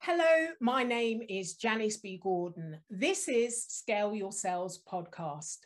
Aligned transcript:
Hello, 0.00 0.52
my 0.60 0.84
name 0.84 1.22
is 1.28 1.54
Janice 1.54 1.96
B. 1.96 2.20
Gordon. 2.22 2.78
This 2.88 3.28
is 3.28 3.64
Scale 3.64 4.14
Your 4.14 4.30
Sales 4.30 4.80
podcast. 4.90 5.58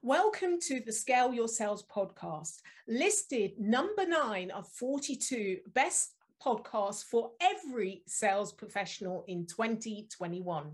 Welcome 0.00 0.60
to 0.60 0.80
the 0.86 0.92
Scale 0.92 1.34
Your 1.34 1.48
Sales 1.48 1.84
podcast, 1.84 2.60
listed 2.86 3.58
number 3.58 4.06
nine 4.06 4.52
of 4.52 4.68
42 4.68 5.58
best 5.74 6.14
podcasts 6.42 7.04
for 7.04 7.32
every 7.40 8.02
sales 8.06 8.52
professional 8.52 9.24
in 9.26 9.44
2021. 9.44 10.70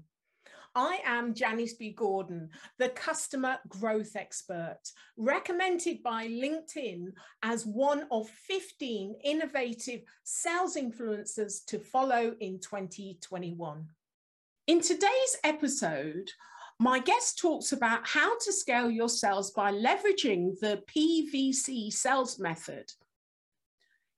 I 0.77 1.01
am 1.07 1.33
Janice 1.33 1.73
B. 1.73 1.93
Gordon, 1.93 2.51
the 2.79 2.91
customer 2.91 3.57
growth 3.67 4.15
expert, 4.15 4.81
recommended 5.17 6.03
by 6.03 6.29
LinkedIn 6.29 7.13
as 7.43 7.65
one 7.65 8.07
of 8.11 8.29
15 8.29 9.17
innovative 9.25 10.03
sales 10.25 10.77
influencers 10.77 11.65
to 11.69 11.79
follow 11.79 12.34
in 12.41 12.61
2021. 12.61 13.87
In 14.67 14.81
today's 14.83 15.37
episode, 15.45 16.31
my 16.79 16.98
guest 16.98 17.39
talks 17.39 17.73
about 17.73 18.06
how 18.06 18.39
to 18.41 18.53
scale 18.53 18.91
your 18.91 19.09
sales 19.09 19.53
by 19.53 19.73
leveraging 19.73 20.61
the 20.61 20.83
PVC 20.95 21.91
sales 21.91 22.39
method. 22.39 22.93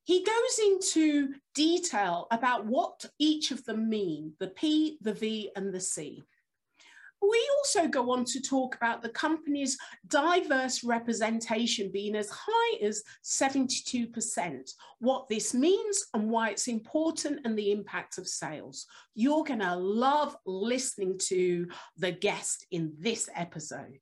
He 0.03 0.25
goes 0.25 0.59
into 0.65 1.35
detail 1.55 2.27
about 2.33 2.67
what 2.67 3.05
each 3.21 3.53
of 3.53 3.65
them 3.65 3.89
mean 3.89 4.33
the 4.41 4.49
P, 4.49 4.99
the 5.03 5.13
V, 5.13 5.53
and 5.55 5.73
the 5.73 5.81
C. 5.81 6.25
We 7.21 7.51
also 7.59 7.89
go 7.89 8.13
on 8.13 8.25
to 8.27 8.41
talk 8.41 8.77
about 8.77 9.03
the 9.03 9.09
company's 9.09 9.77
diverse 10.07 10.85
representation 10.85 11.91
being 11.91 12.15
as 12.15 12.31
high 12.31 12.79
as 12.81 13.03
72%, 13.25 14.71
what 15.01 15.29
this 15.29 15.53
means 15.53 16.07
and 16.15 16.31
why 16.31 16.51
it's 16.51 16.69
important 16.69 17.41
and 17.45 17.59
the 17.59 17.73
impact 17.73 18.19
of 18.19 18.29
sales. 18.29 18.87
You're 19.15 19.45
going 19.45 19.61
to 19.61 19.77
love 19.77 20.37
listening 20.47 21.19
to 21.25 21.69
the 21.97 22.13
guest 22.13 22.67
in 22.71 22.93
this 22.99 23.29
episode. 23.35 23.99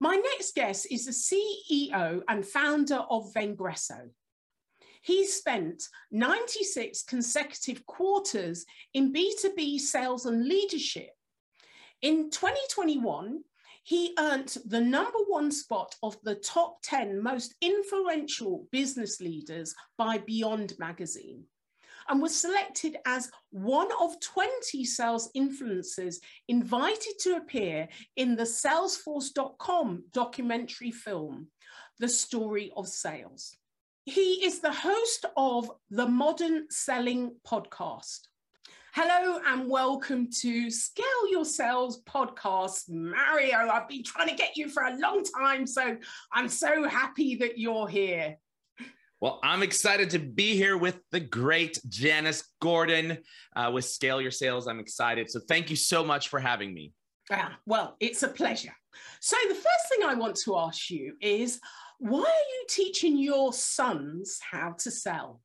My 0.00 0.14
next 0.14 0.54
guest 0.54 0.86
is 0.90 1.06
the 1.06 1.12
CEO 1.12 2.22
and 2.28 2.46
founder 2.46 3.02
of 3.10 3.32
Vengreso. 3.34 4.10
He 5.02 5.26
spent 5.26 5.84
96 6.10 7.02
consecutive 7.04 7.86
quarters 7.86 8.66
in 8.94 9.12
B2B 9.12 9.80
sales 9.80 10.26
and 10.26 10.46
leadership 10.46 11.10
in 12.02 12.30
2021, 12.30 13.42
he 13.82 14.14
earned 14.18 14.56
the 14.66 14.80
number 14.80 15.18
one 15.28 15.50
spot 15.50 15.94
of 16.02 16.16
the 16.22 16.34
top 16.34 16.78
10 16.82 17.22
most 17.22 17.54
influential 17.60 18.66
business 18.70 19.20
leaders 19.20 19.74
by 19.96 20.18
Beyond 20.18 20.74
Magazine 20.78 21.44
and 22.08 22.22
was 22.22 22.38
selected 22.38 22.96
as 23.06 23.30
one 23.50 23.88
of 24.00 24.20
20 24.20 24.84
sales 24.84 25.30
influencers 25.36 26.16
invited 26.48 27.18
to 27.20 27.36
appear 27.36 27.88
in 28.16 28.36
the 28.36 28.44
Salesforce.com 28.44 30.04
documentary 30.12 30.90
film, 30.90 31.48
The 31.98 32.08
Story 32.08 32.72
of 32.76 32.88
Sales. 32.88 33.56
He 34.04 34.44
is 34.44 34.60
the 34.60 34.72
host 34.72 35.26
of 35.36 35.70
the 35.90 36.06
Modern 36.06 36.66
Selling 36.70 37.36
podcast 37.46 38.20
Hello 38.94 39.40
and 39.46 39.68
welcome 39.68 40.28
to 40.40 40.70
Scale 40.70 41.30
Your 41.30 41.44
Sales 41.44 42.02
podcast. 42.02 42.88
Mario, 42.88 43.56
I've 43.56 43.88
been 43.88 44.02
trying 44.02 44.28
to 44.28 44.34
get 44.34 44.56
you 44.56 44.68
for 44.68 44.82
a 44.84 44.96
long 44.96 45.22
time, 45.24 45.66
so 45.66 45.96
I'm 46.32 46.48
so 46.48 46.88
happy 46.88 47.36
that 47.36 47.58
you're 47.58 47.86
here. 47.86 48.36
Well, 49.20 49.40
I'm 49.42 49.62
excited 49.62 50.10
to 50.10 50.18
be 50.18 50.56
here 50.56 50.76
with 50.76 51.00
the 51.10 51.20
great 51.20 51.78
Janice 51.88 52.44
Gordon 52.60 53.18
uh, 53.54 53.70
with 53.72 53.84
Scale 53.84 54.20
Your 54.20 54.30
Sales. 54.30 54.66
I'm 54.66 54.80
excited. 54.80 55.30
So 55.30 55.40
thank 55.48 55.70
you 55.70 55.76
so 55.76 56.04
much 56.04 56.28
for 56.28 56.40
having 56.40 56.72
me. 56.72 56.92
Ah, 57.30 57.58
well, 57.66 57.96
it's 58.00 58.22
a 58.22 58.28
pleasure. 58.28 58.74
So, 59.20 59.36
the 59.48 59.54
first 59.54 59.88
thing 59.90 60.08
I 60.08 60.14
want 60.14 60.36
to 60.44 60.56
ask 60.56 60.90
you 60.90 61.14
is 61.20 61.60
why 61.98 62.20
are 62.20 62.22
you 62.24 62.64
teaching 62.68 63.18
your 63.18 63.52
sons 63.52 64.38
how 64.50 64.72
to 64.78 64.90
sell? 64.90 65.40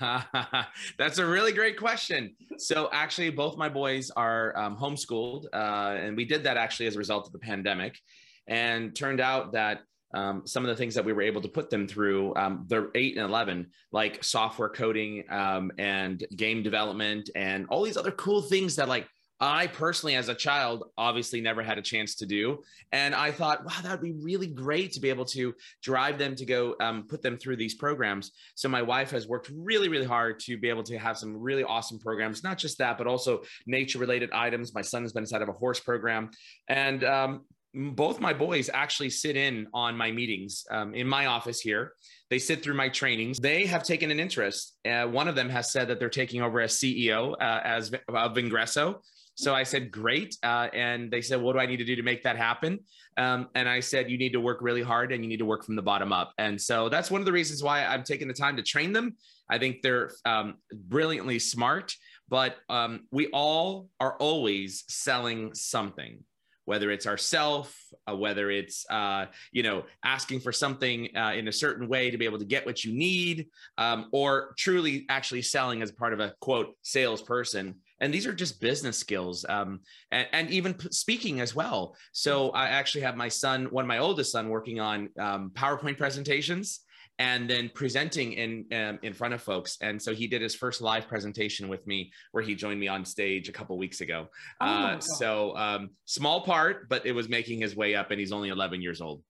That's 0.98 1.18
a 1.18 1.26
really 1.26 1.52
great 1.52 1.78
question. 1.78 2.34
So, 2.58 2.88
actually, 2.92 3.30
both 3.30 3.56
my 3.56 3.68
boys 3.68 4.10
are 4.10 4.56
um, 4.56 4.76
homeschooled, 4.76 5.46
uh, 5.52 5.96
and 6.00 6.16
we 6.16 6.24
did 6.24 6.44
that 6.44 6.56
actually 6.56 6.86
as 6.86 6.96
a 6.96 6.98
result 6.98 7.26
of 7.26 7.32
the 7.32 7.38
pandemic. 7.38 7.98
And 8.46 8.96
turned 8.96 9.20
out 9.20 9.52
that 9.52 9.80
um, 10.14 10.42
some 10.46 10.64
of 10.64 10.68
the 10.68 10.76
things 10.76 10.94
that 10.94 11.04
we 11.04 11.12
were 11.12 11.22
able 11.22 11.42
to 11.42 11.48
put 11.48 11.68
them 11.68 11.86
through, 11.86 12.34
um, 12.36 12.64
they're 12.66 12.88
eight 12.94 13.16
and 13.16 13.26
11, 13.26 13.66
like 13.92 14.24
software 14.24 14.70
coding 14.70 15.24
um, 15.28 15.70
and 15.78 16.26
game 16.36 16.62
development 16.62 17.28
and 17.34 17.66
all 17.68 17.82
these 17.82 17.98
other 17.98 18.12
cool 18.12 18.40
things 18.40 18.76
that, 18.76 18.88
like, 18.88 19.06
I 19.40 19.68
personally, 19.68 20.16
as 20.16 20.28
a 20.28 20.34
child, 20.34 20.84
obviously 20.98 21.40
never 21.40 21.62
had 21.62 21.78
a 21.78 21.82
chance 21.82 22.16
to 22.16 22.26
do. 22.26 22.64
And 22.90 23.14
I 23.14 23.30
thought, 23.30 23.64
wow, 23.64 23.72
that 23.82 23.92
would 23.92 24.02
be 24.02 24.24
really 24.24 24.48
great 24.48 24.92
to 24.92 25.00
be 25.00 25.10
able 25.10 25.26
to 25.26 25.54
drive 25.82 26.18
them 26.18 26.34
to 26.36 26.44
go 26.44 26.74
um, 26.80 27.06
put 27.06 27.22
them 27.22 27.38
through 27.38 27.56
these 27.56 27.74
programs. 27.74 28.32
So 28.56 28.68
my 28.68 28.82
wife 28.82 29.10
has 29.12 29.28
worked 29.28 29.50
really, 29.54 29.88
really 29.88 30.06
hard 30.06 30.40
to 30.40 30.58
be 30.58 30.68
able 30.68 30.82
to 30.84 30.98
have 30.98 31.16
some 31.16 31.36
really 31.36 31.62
awesome 31.62 31.98
programs, 31.98 32.42
not 32.42 32.58
just 32.58 32.78
that, 32.78 32.98
but 32.98 33.06
also 33.06 33.42
nature 33.66 33.98
related 33.98 34.30
items. 34.32 34.74
My 34.74 34.82
son 34.82 35.02
has 35.02 35.12
been 35.12 35.22
inside 35.22 35.42
of 35.42 35.48
a 35.48 35.52
horse 35.52 35.78
program. 35.78 36.30
And 36.68 37.04
um, 37.04 37.44
both 37.74 38.20
my 38.20 38.32
boys 38.32 38.70
actually 38.72 39.10
sit 39.10 39.36
in 39.36 39.68
on 39.72 39.96
my 39.96 40.10
meetings 40.10 40.64
um, 40.70 40.94
in 40.94 41.06
my 41.06 41.26
office 41.26 41.60
here. 41.60 41.92
They 42.30 42.38
sit 42.38 42.62
through 42.62 42.74
my 42.74 42.88
trainings. 42.88 43.38
They 43.38 43.66
have 43.66 43.84
taken 43.84 44.10
an 44.10 44.18
interest. 44.18 44.76
Uh, 44.84 45.04
one 45.04 45.28
of 45.28 45.34
them 45.34 45.48
has 45.48 45.70
said 45.70 45.88
that 45.88 46.00
they're 46.00 46.08
taking 46.08 46.42
over 46.42 46.60
as 46.60 46.72
CEO 46.76 47.34
uh, 47.40 47.60
as 47.62 47.92
of 47.92 48.34
Vengreso. 48.34 49.00
So 49.38 49.54
I 49.54 49.62
said, 49.62 49.92
great. 49.92 50.36
Uh, 50.42 50.66
and 50.74 51.12
they 51.12 51.22
said, 51.22 51.40
what 51.40 51.52
do 51.52 51.60
I 51.60 51.66
need 51.66 51.76
to 51.76 51.84
do 51.84 51.94
to 51.94 52.02
make 52.02 52.24
that 52.24 52.36
happen? 52.36 52.80
Um, 53.16 53.48
and 53.54 53.68
I 53.68 53.78
said, 53.78 54.10
you 54.10 54.18
need 54.18 54.32
to 54.32 54.40
work 54.40 54.58
really 54.60 54.82
hard 54.82 55.12
and 55.12 55.22
you 55.22 55.28
need 55.28 55.38
to 55.38 55.44
work 55.44 55.64
from 55.64 55.76
the 55.76 55.82
bottom 55.82 56.12
up. 56.12 56.32
And 56.38 56.60
so 56.60 56.88
that's 56.88 57.08
one 57.08 57.20
of 57.20 57.24
the 57.24 57.30
reasons 57.30 57.62
why 57.62 57.84
I'm 57.84 58.02
taking 58.02 58.26
the 58.26 58.34
time 58.34 58.56
to 58.56 58.64
train 58.64 58.92
them. 58.92 59.14
I 59.48 59.58
think 59.58 59.80
they're 59.80 60.10
um, 60.24 60.56
brilliantly 60.72 61.38
smart, 61.38 61.94
but 62.28 62.56
um, 62.68 63.06
we 63.12 63.28
all 63.28 63.88
are 64.00 64.16
always 64.16 64.82
selling 64.88 65.54
something 65.54 66.24
whether 66.64 66.90
it's 66.90 67.06
ourself, 67.06 67.74
uh, 68.06 68.14
whether 68.14 68.50
it's 68.50 68.84
uh, 68.90 69.24
you 69.52 69.62
know 69.62 69.84
asking 70.04 70.38
for 70.38 70.52
something 70.52 71.08
uh, 71.16 71.32
in 71.34 71.48
a 71.48 71.52
certain 71.52 71.88
way 71.88 72.10
to 72.10 72.18
be 72.18 72.26
able 72.26 72.38
to 72.38 72.44
get 72.44 72.66
what 72.66 72.84
you 72.84 72.92
need, 72.92 73.46
um, 73.78 74.10
or 74.12 74.52
truly 74.58 75.06
actually 75.08 75.40
selling 75.40 75.80
as 75.80 75.90
part 75.90 76.12
of 76.12 76.20
a 76.20 76.34
quote 76.40 76.76
salesperson 76.82 77.74
and 78.00 78.12
these 78.12 78.26
are 78.26 78.32
just 78.32 78.60
business 78.60 78.96
skills 78.96 79.44
um, 79.48 79.80
and, 80.10 80.26
and, 80.32 80.50
even 80.50 80.78
speaking 80.90 81.40
as 81.40 81.54
well. 81.54 81.96
So 82.12 82.50
i 82.50 82.68
actually 82.68 83.02
have 83.02 83.16
my 83.16 83.28
son 83.28 83.66
one 83.66 83.84
of 83.84 83.88
my 83.88 83.98
oldest 83.98 84.32
son 84.32 84.48
working 84.48 84.80
on 84.80 85.10
um, 85.18 85.50
powerpoint 85.54 85.98
presentations 85.98 86.80
and 87.20 87.50
then 87.50 87.68
presenting 87.74 88.32
in 88.34 88.64
um, 88.72 88.98
in 89.02 89.12
front 89.12 89.34
of 89.34 89.42
folks. 89.42 89.76
And 89.80 90.00
so 90.00 90.14
he 90.14 90.26
did 90.26 90.40
his 90.40 90.54
first 90.54 90.80
live 90.80 91.08
presentation 91.08 91.68
with 91.68 91.86
me 91.86 92.12
where 92.32 92.42
he 92.42 92.54
joined 92.54 92.78
me 92.78 92.88
on 92.88 93.04
stage 93.04 93.48
a 93.48 93.52
couple 93.52 93.76
weeks 93.76 94.00
ago. 94.00 94.28
Oh 94.60 94.66
uh, 94.66 95.00
so 95.00 95.56
um, 95.56 95.90
small 96.04 96.42
part 96.42 96.88
but 96.88 97.04
it 97.04 97.12
was 97.12 97.28
making 97.28 97.60
his 97.60 97.76
way 97.76 97.94
up 97.94 98.10
and 98.10 98.20
he's 98.20 98.32
only 98.32 98.50
11 98.50 98.80
years 98.80 99.00
old 99.00 99.22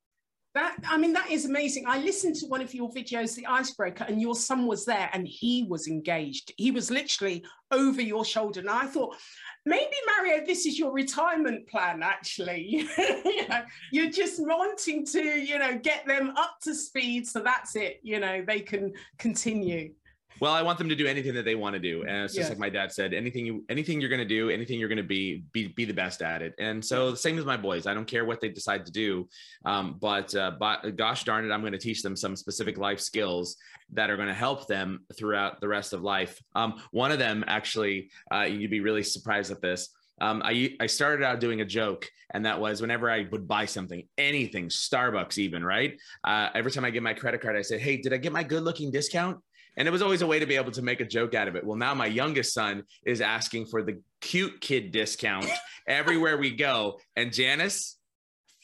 that 0.58 0.76
I 0.88 0.98
mean, 0.98 1.12
that 1.12 1.30
is 1.30 1.44
amazing. 1.44 1.84
I 1.86 1.98
listened 1.98 2.34
to 2.36 2.46
one 2.46 2.60
of 2.60 2.74
your 2.74 2.90
videos, 2.90 3.34
The 3.34 3.46
Icebreaker, 3.46 4.04
and 4.04 4.20
your 4.20 4.34
son 4.34 4.66
was 4.66 4.84
there 4.84 5.08
and 5.12 5.26
he 5.26 5.64
was 5.68 5.86
engaged. 5.86 6.52
He 6.56 6.70
was 6.70 6.90
literally 6.90 7.44
over 7.70 8.02
your 8.02 8.24
shoulder. 8.24 8.60
And 8.60 8.70
I 8.70 8.86
thought, 8.86 9.16
maybe 9.64 9.94
Mario, 10.06 10.44
this 10.44 10.66
is 10.66 10.78
your 10.78 10.92
retirement 10.92 11.68
plan, 11.68 12.02
actually. 12.02 12.88
you 12.98 13.48
know, 13.48 13.62
you're 13.92 14.10
just 14.10 14.40
wanting 14.40 15.06
to, 15.06 15.22
you 15.22 15.58
know, 15.58 15.78
get 15.78 16.06
them 16.06 16.32
up 16.36 16.56
to 16.62 16.74
speed. 16.74 17.26
So 17.28 17.40
that's 17.40 17.76
it, 17.76 18.00
you 18.02 18.18
know, 18.18 18.42
they 18.46 18.60
can 18.60 18.92
continue. 19.18 19.92
Well, 20.40 20.52
I 20.52 20.62
want 20.62 20.78
them 20.78 20.88
to 20.88 20.94
do 20.94 21.06
anything 21.06 21.34
that 21.34 21.44
they 21.44 21.54
want 21.54 21.74
to 21.74 21.80
do, 21.80 22.02
and 22.02 22.24
it's 22.24 22.34
just 22.34 22.48
like 22.48 22.58
my 22.58 22.68
dad 22.68 22.92
said: 22.92 23.12
anything 23.14 23.44
you, 23.46 23.64
anything 23.68 24.00
you're 24.00 24.10
going 24.10 24.20
to 24.20 24.24
do, 24.28 24.50
anything 24.50 24.78
you're 24.78 24.88
going 24.88 24.96
to 24.96 25.02
be, 25.02 25.42
be, 25.52 25.68
be 25.68 25.84
the 25.84 25.94
best 25.94 26.22
at 26.22 26.42
it. 26.42 26.54
And 26.58 26.84
so, 26.84 27.10
the 27.10 27.16
same 27.16 27.38
as 27.38 27.44
my 27.44 27.56
boys. 27.56 27.86
I 27.86 27.94
don't 27.94 28.06
care 28.06 28.24
what 28.24 28.40
they 28.40 28.48
decide 28.48 28.86
to 28.86 28.92
do, 28.92 29.28
um, 29.64 29.96
but, 30.00 30.34
uh, 30.34 30.52
but 30.58 30.96
gosh 30.96 31.24
darn 31.24 31.44
it, 31.44 31.52
I'm 31.52 31.60
going 31.60 31.72
to 31.72 31.78
teach 31.78 32.02
them 32.02 32.16
some 32.16 32.36
specific 32.36 32.78
life 32.78 33.00
skills 33.00 33.56
that 33.92 34.10
are 34.10 34.16
going 34.16 34.28
to 34.28 34.34
help 34.34 34.66
them 34.66 35.00
throughout 35.16 35.60
the 35.60 35.68
rest 35.68 35.92
of 35.92 36.02
life. 36.02 36.40
Um, 36.54 36.82
one 36.90 37.10
of 37.10 37.18
them, 37.18 37.44
actually, 37.46 38.10
uh, 38.32 38.42
you'd 38.42 38.70
be 38.70 38.80
really 38.80 39.02
surprised 39.02 39.50
at 39.50 39.62
this. 39.62 39.90
Um, 40.20 40.42
I, 40.44 40.74
I 40.80 40.86
started 40.86 41.24
out 41.24 41.40
doing 41.40 41.60
a 41.60 41.64
joke, 41.64 42.08
and 42.34 42.44
that 42.44 42.60
was 42.60 42.80
whenever 42.80 43.10
I 43.10 43.26
would 43.30 43.46
buy 43.46 43.66
something, 43.66 44.02
anything, 44.16 44.68
Starbucks, 44.68 45.38
even, 45.38 45.64
right? 45.64 45.98
Uh, 46.24 46.48
every 46.54 46.72
time 46.72 46.84
I 46.84 46.90
get 46.90 47.02
my 47.02 47.14
credit 47.14 47.40
card, 47.40 47.56
I 47.56 47.62
say, 47.62 47.78
Hey, 47.78 47.98
did 47.98 48.12
I 48.12 48.16
get 48.16 48.32
my 48.32 48.42
good 48.42 48.62
looking 48.62 48.90
discount? 48.90 49.38
And 49.78 49.86
it 49.86 49.92
was 49.92 50.02
always 50.02 50.22
a 50.22 50.26
way 50.26 50.40
to 50.40 50.44
be 50.44 50.56
able 50.56 50.72
to 50.72 50.82
make 50.82 51.00
a 51.00 51.04
joke 51.04 51.34
out 51.34 51.46
of 51.46 51.54
it. 51.54 51.64
Well, 51.64 51.78
now 51.78 51.94
my 51.94 52.06
youngest 52.06 52.52
son 52.52 52.82
is 53.06 53.20
asking 53.20 53.66
for 53.66 53.82
the 53.82 54.02
cute 54.20 54.60
kid 54.60 54.90
discount 54.90 55.46
everywhere 55.86 56.36
we 56.36 56.50
go. 56.50 56.98
And 57.14 57.32
Janice, 57.32 57.96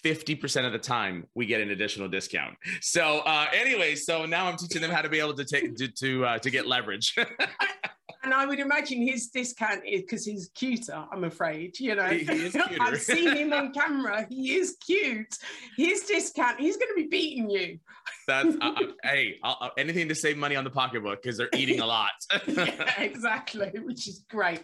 50% 0.05 0.67
of 0.67 0.73
the 0.73 0.79
time 0.79 1.27
we 1.35 1.47
get 1.47 1.61
an 1.61 1.71
additional 1.71 2.09
discount. 2.09 2.57
So 2.81 3.21
uh, 3.21 3.47
anyway, 3.55 3.95
so 3.95 4.27
now 4.27 4.49
I'm 4.49 4.57
teaching 4.57 4.83
them 4.83 4.91
how 4.91 5.03
to 5.03 5.09
be 5.09 5.21
able 5.21 5.35
to 5.35 5.45
take 5.45 5.77
to 5.77 5.89
to, 5.89 6.27
uh, 6.27 6.39
to 6.41 6.51
get 6.51 6.67
leverage. 6.67 7.17
and 8.25 8.33
I 8.33 8.47
would 8.47 8.59
imagine 8.59 9.07
his 9.07 9.29
discount 9.29 9.83
is 9.87 10.01
because 10.01 10.25
he's 10.25 10.51
cuter. 10.55 11.05
I'm 11.13 11.25
afraid, 11.25 11.79
you 11.79 11.95
know. 11.95 12.03
I've 12.81 13.01
seen 13.01 13.37
him 13.37 13.53
on 13.53 13.73
camera. 13.75 14.27
He 14.29 14.55
is 14.55 14.77
cute. 14.85 15.37
His 15.77 16.03
discount, 16.03 16.59
he's 16.59 16.77
going 16.77 16.89
to 16.89 17.03
be 17.03 17.09
beating 17.09 17.51
you. 17.51 17.79
That's 18.27 18.57
uh, 18.61 18.73
hey, 19.03 19.37
I'll, 19.43 19.59
uh, 19.61 19.69
anything 19.77 20.09
to 20.09 20.15
save 20.15 20.39
money 20.39 20.57
on 20.57 20.65
the 20.65 20.71
pocketbook 20.71 21.23
because 21.23 21.37
they're 21.37 21.51
eating 21.55 21.81
a 21.81 21.87
lot. 21.87 22.13
yeah, 22.47 23.01
exactly, 23.01 23.71
which 23.85 24.09
is 24.09 24.25
great. 24.31 24.63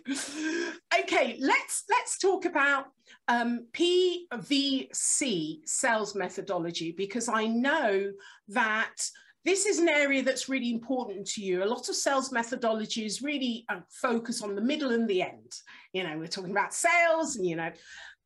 Okay, 0.98 1.36
let's 1.40 1.84
let's 1.90 2.18
talk 2.18 2.46
about 2.46 2.86
um, 3.28 3.66
PVC 3.72 5.58
sales 5.64 6.14
methodology 6.14 6.92
because 6.92 7.28
I 7.28 7.46
know 7.46 8.12
that 8.48 8.96
this 9.44 9.66
is 9.66 9.78
an 9.78 9.88
area 9.88 10.22
that's 10.22 10.48
really 10.48 10.70
important 10.70 11.26
to 11.26 11.42
you. 11.42 11.64
A 11.64 11.66
lot 11.66 11.88
of 11.88 11.94
sales 11.94 12.30
methodologies 12.30 13.22
really 13.22 13.64
uh, 13.68 13.80
focus 13.88 14.42
on 14.42 14.54
the 14.54 14.60
middle 14.60 14.90
and 14.90 15.08
the 15.08 15.22
end. 15.22 15.52
You 15.92 16.04
know, 16.04 16.18
we're 16.18 16.26
talking 16.26 16.50
about 16.50 16.74
sales 16.74 17.36
and, 17.36 17.46
you 17.46 17.56
know, 17.56 17.70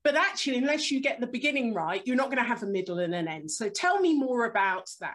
but 0.02 0.16
actually, 0.16 0.58
unless 0.58 0.90
you 0.90 1.00
get 1.00 1.20
the 1.20 1.26
beginning 1.26 1.72
right, 1.72 2.06
you're 2.06 2.16
not 2.16 2.26
going 2.26 2.38
to 2.38 2.44
have 2.44 2.62
a 2.62 2.66
middle 2.66 2.98
and 2.98 3.14
an 3.14 3.26
end. 3.26 3.50
So 3.50 3.70
tell 3.70 4.00
me 4.00 4.14
more 4.14 4.44
about 4.44 4.90
that. 5.00 5.14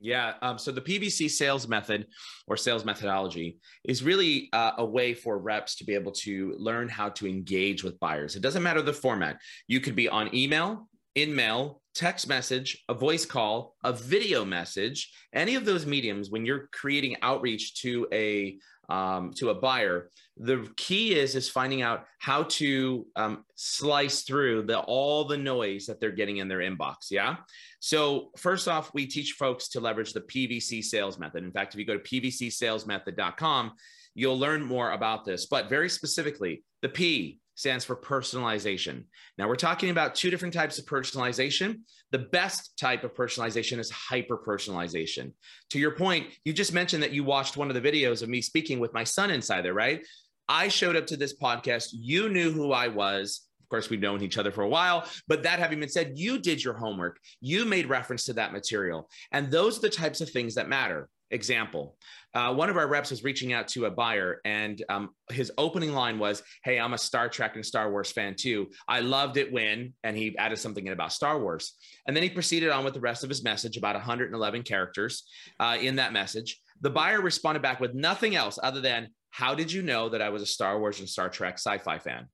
Yeah. 0.00 0.34
Um, 0.42 0.58
so 0.58 0.70
the 0.70 0.80
PVC 0.80 1.28
sales 1.28 1.66
method 1.66 2.06
or 2.46 2.56
sales 2.56 2.84
methodology 2.84 3.58
is 3.84 4.04
really 4.04 4.48
uh, 4.52 4.72
a 4.78 4.84
way 4.84 5.14
for 5.14 5.38
reps 5.38 5.74
to 5.76 5.84
be 5.84 5.94
able 5.94 6.12
to 6.12 6.54
learn 6.58 6.88
how 6.88 7.08
to 7.10 7.26
engage 7.26 7.82
with 7.82 7.98
buyers. 7.98 8.36
It 8.36 8.42
doesn't 8.42 8.62
matter 8.62 8.82
the 8.82 8.92
format. 8.92 9.40
You 9.66 9.80
could 9.80 9.96
be 9.96 10.08
on 10.08 10.32
email, 10.32 10.88
in 11.16 11.34
mail, 11.34 11.82
text 11.98 12.28
message, 12.28 12.84
a 12.88 12.94
voice 12.94 13.26
call, 13.26 13.74
a 13.82 13.92
video 13.92 14.44
message, 14.44 15.12
any 15.32 15.56
of 15.56 15.64
those 15.64 15.84
mediums, 15.84 16.30
when 16.30 16.46
you're 16.46 16.68
creating 16.72 17.16
outreach 17.22 17.82
to 17.82 18.06
a 18.12 18.56
um, 18.88 19.32
to 19.34 19.50
a 19.50 19.54
buyer, 19.54 20.08
the 20.38 20.66
key 20.76 21.14
is 21.14 21.34
is 21.34 21.50
finding 21.50 21.82
out 21.82 22.06
how 22.20 22.44
to 22.44 23.04
um, 23.16 23.44
slice 23.56 24.22
through 24.22 24.62
the 24.62 24.78
all 24.78 25.24
the 25.24 25.36
noise 25.36 25.86
that 25.86 26.00
they're 26.00 26.12
getting 26.12 26.38
in 26.38 26.48
their 26.48 26.60
inbox. 26.60 27.10
Yeah. 27.10 27.36
So 27.80 28.30
first 28.38 28.68
off, 28.68 28.94
we 28.94 29.06
teach 29.06 29.32
folks 29.32 29.68
to 29.70 29.80
leverage 29.80 30.12
the 30.12 30.22
PVC 30.22 30.82
sales 30.82 31.18
method. 31.18 31.44
In 31.44 31.52
fact, 31.52 31.74
if 31.74 31.80
you 31.80 31.84
go 31.84 31.98
to 31.98 32.02
pvcsalesmethod.com, 32.02 33.72
you'll 34.14 34.38
learn 34.38 34.64
more 34.64 34.92
about 34.92 35.24
this. 35.24 35.46
But 35.46 35.68
very 35.68 35.90
specifically, 35.90 36.62
the 36.80 36.88
P 36.88 37.40
stands 37.58 37.84
for 37.84 37.96
personalization. 37.96 39.02
Now, 39.36 39.48
we're 39.48 39.56
talking 39.56 39.90
about 39.90 40.14
two 40.14 40.30
different 40.30 40.54
types 40.54 40.78
of 40.78 40.84
personalization. 40.84 41.80
The 42.12 42.20
best 42.20 42.78
type 42.78 43.02
of 43.02 43.16
personalization 43.16 43.80
is 43.80 43.90
hyper 43.90 44.38
personalization. 44.38 45.32
To 45.70 45.80
your 45.80 45.90
point, 45.96 46.28
you 46.44 46.52
just 46.52 46.72
mentioned 46.72 47.02
that 47.02 47.10
you 47.10 47.24
watched 47.24 47.56
one 47.56 47.68
of 47.68 47.74
the 47.74 47.80
videos 47.80 48.22
of 48.22 48.28
me 48.28 48.42
speaking 48.42 48.78
with 48.78 48.94
my 48.94 49.02
son 49.02 49.32
inside 49.32 49.62
there, 49.64 49.74
right? 49.74 50.06
I 50.48 50.68
showed 50.68 50.94
up 50.94 51.06
to 51.08 51.16
this 51.16 51.36
podcast. 51.36 51.88
You 51.90 52.28
knew 52.28 52.52
who 52.52 52.70
I 52.70 52.86
was. 52.86 53.48
Of 53.60 53.68
course, 53.70 53.90
we've 53.90 54.00
known 54.00 54.22
each 54.22 54.38
other 54.38 54.52
for 54.52 54.62
a 54.62 54.68
while, 54.68 55.04
but 55.26 55.42
that 55.42 55.58
having 55.58 55.80
been 55.80 55.88
said, 55.88 56.12
you 56.14 56.38
did 56.38 56.62
your 56.62 56.74
homework. 56.74 57.18
You 57.40 57.64
made 57.64 57.88
reference 57.88 58.24
to 58.26 58.34
that 58.34 58.52
material. 58.52 59.10
And 59.32 59.50
those 59.50 59.78
are 59.78 59.82
the 59.82 59.90
types 59.90 60.20
of 60.20 60.30
things 60.30 60.54
that 60.54 60.68
matter. 60.68 61.08
Example 61.30 61.96
uh, 62.34 62.52
one 62.52 62.68
of 62.68 62.76
our 62.76 62.86
reps 62.86 63.10
was 63.10 63.24
reaching 63.24 63.52
out 63.52 63.68
to 63.68 63.86
a 63.86 63.90
buyer, 63.90 64.40
and 64.44 64.84
um, 64.88 65.10
his 65.30 65.50
opening 65.56 65.92
line 65.92 66.18
was, 66.18 66.42
Hey, 66.62 66.78
I'm 66.78 66.92
a 66.92 66.98
Star 66.98 67.28
Trek 67.28 67.56
and 67.56 67.64
Star 67.64 67.90
Wars 67.90 68.12
fan 68.12 68.34
too. 68.34 68.68
I 68.86 69.00
loved 69.00 69.38
it 69.38 69.50
when, 69.50 69.94
and 70.04 70.16
he 70.16 70.36
added 70.36 70.58
something 70.58 70.86
in 70.86 70.92
about 70.92 71.12
Star 71.12 71.40
Wars. 71.40 71.74
And 72.06 72.14
then 72.14 72.22
he 72.22 72.30
proceeded 72.30 72.70
on 72.70 72.84
with 72.84 72.94
the 72.94 73.00
rest 73.00 73.24
of 73.24 73.30
his 73.30 73.42
message, 73.42 73.76
about 73.76 73.94
111 73.94 74.62
characters 74.62 75.24
uh, 75.58 75.78
in 75.80 75.96
that 75.96 76.12
message. 76.12 76.60
The 76.80 76.90
buyer 76.90 77.20
responded 77.20 77.62
back 77.62 77.80
with 77.80 77.94
nothing 77.94 78.36
else 78.36 78.58
other 78.62 78.80
than, 78.80 79.08
How 79.30 79.54
did 79.54 79.72
you 79.72 79.82
know 79.82 80.10
that 80.10 80.22
I 80.22 80.28
was 80.28 80.42
a 80.42 80.46
Star 80.46 80.78
Wars 80.78 81.00
and 81.00 81.08
Star 81.08 81.30
Trek 81.30 81.54
sci 81.54 81.78
fi 81.78 81.98
fan? 81.98 82.26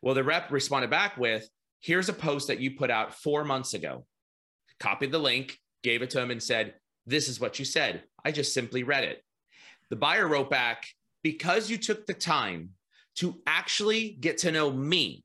Well, 0.00 0.14
the 0.14 0.24
rep 0.24 0.50
responded 0.50 0.90
back 0.90 1.18
with, 1.18 1.46
Here's 1.80 2.08
a 2.08 2.14
post 2.14 2.48
that 2.48 2.60
you 2.60 2.72
put 2.72 2.90
out 2.90 3.14
four 3.14 3.44
months 3.44 3.74
ago. 3.74 4.06
Copied 4.78 5.12
the 5.12 5.18
link, 5.18 5.58
gave 5.82 6.00
it 6.00 6.10
to 6.10 6.20
him, 6.20 6.30
and 6.30 6.42
said, 6.42 6.74
this 7.06 7.28
is 7.28 7.40
what 7.40 7.58
you 7.58 7.64
said. 7.64 8.04
I 8.24 8.32
just 8.32 8.54
simply 8.54 8.82
read 8.82 9.04
it. 9.04 9.22
The 9.88 9.96
buyer 9.96 10.28
wrote 10.28 10.50
back, 10.50 10.86
because 11.22 11.70
you 11.70 11.76
took 11.76 12.06
the 12.06 12.14
time 12.14 12.70
to 13.16 13.40
actually 13.46 14.16
get 14.20 14.38
to 14.38 14.52
know 14.52 14.70
me, 14.70 15.24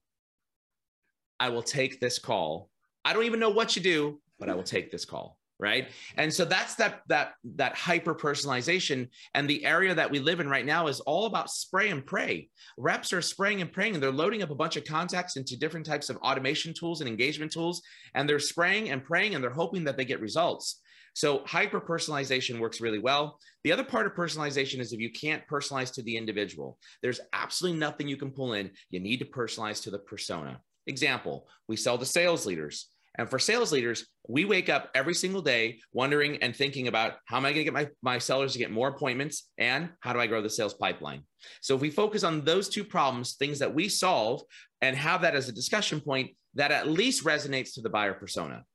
I 1.40 1.50
will 1.50 1.64
take 1.64 2.00
this 2.00 2.20
call. 2.20 2.70
I 3.04 3.14
don't 3.14 3.26
even 3.26 3.40
know 3.40 3.50
what 3.50 3.76
you 3.76 3.82
do, 3.82 4.22
but 4.40 4.50
I 4.50 4.56
will 4.56 4.64
take 4.64 4.92
this 4.92 5.06
call 5.06 5.38
right 5.58 5.88
and 6.18 6.34
so 6.34 6.44
that's 6.44 6.76
that 6.76 7.02
that 7.08 7.34
that 7.44 7.76
hyper 7.76 8.14
personalization 8.14 9.08
and 9.36 9.50
the 9.50 9.64
area 9.66 9.96
that 9.96 10.12
we 10.12 10.20
live 10.20 10.42
in 10.42 10.50
right 10.50 10.66
now 10.66 10.88
is 10.88 11.00
all 11.02 11.26
about 11.28 11.50
spray 11.50 11.90
and 11.90 12.06
pray 12.06 12.50
reps 12.78 13.14
are 13.14 13.22
spraying 13.22 13.62
and 13.62 13.72
praying 13.72 13.94
and 13.94 14.04
they're 14.04 14.12
loading 14.12 14.44
up 14.44 14.50
a 14.50 14.56
bunch 14.56 14.76
of 14.76 14.84
contacts 14.84 15.38
into 15.38 15.58
different 15.58 15.86
types 15.86 16.10
of 16.10 16.18
automation 16.18 16.74
tools 16.74 17.00
and 17.00 17.08
engagement 17.08 17.52
tools 17.52 17.82
and 18.16 18.28
they're 18.28 18.40
spraying 18.40 18.90
and 18.90 19.04
praying 19.04 19.34
and 19.34 19.42
they're 19.42 19.50
hoping 19.50 19.86
that 19.86 19.96
they 19.96 20.04
get 20.04 20.20
results 20.20 20.82
so 21.16 21.44
hyper 21.46 21.80
personalization 21.80 22.60
works 22.60 22.82
really 22.82 23.00
well. 23.00 23.40
The 23.64 23.72
other 23.72 23.86
part 23.86 24.06
of 24.06 24.16
personalization 24.16 24.80
is 24.80 24.92
if 24.92 25.00
you 25.00 25.10
can't 25.10 25.48
personalize 25.48 25.94
to 25.94 26.04
the 26.04 26.18
individual, 26.18 26.78
there's 27.02 27.22
absolutely 27.32 27.80
nothing 27.80 28.10
you 28.10 28.18
can 28.18 28.32
pull 28.32 28.54
in. 28.54 28.72
You 28.90 29.00
need 29.00 29.20
to 29.20 29.26
personalize 29.26 29.82
to 29.84 29.92
the 29.92 30.00
persona. 30.00 30.60
Example, 30.88 31.48
we 31.70 31.78
sell 31.78 31.98
to 31.98 32.06
sales 32.06 32.46
leaders. 32.46 32.90
And 33.18 33.30
for 33.30 33.40
sales 33.40 33.72
leaders, 33.72 34.06
we 34.28 34.44
wake 34.44 34.68
up 34.68 34.92
every 34.94 35.14
single 35.14 35.42
day 35.42 35.80
wondering 35.94 36.44
and 36.44 36.54
thinking 36.54 36.90
about 36.90 37.14
how 37.28 37.38
am 37.38 37.46
I 37.46 37.54
going 37.54 37.66
to 37.66 37.72
get 37.72 37.74
my, 37.74 37.88
my 38.02 38.18
sellers 38.18 38.52
to 38.52 38.60
get 38.60 38.72
more 38.72 38.90
appointments 38.90 39.50
and 39.58 39.92
how 40.02 40.12
do 40.12 40.20
I 40.20 40.28
grow 40.28 40.42
the 40.42 40.50
sales 40.50 40.74
pipeline? 40.74 41.22
So 41.62 41.76
if 41.76 41.82
we 41.82 41.92
focus 41.92 42.26
on 42.26 42.44
those 42.44 42.68
two 42.68 42.84
problems, 42.84 43.36
things 43.36 43.60
that 43.60 43.74
we 43.74 43.88
solve, 43.88 44.42
and 44.82 44.98
have 44.98 45.22
that 45.22 45.34
as 45.34 45.48
a 45.48 45.54
discussion 45.54 46.02
point, 46.02 46.32
that 46.56 46.72
at 46.72 46.90
least 46.90 47.24
resonates 47.24 47.74
to 47.76 47.82
the 47.82 47.90
buyer 47.90 48.14
persona. 48.14 48.66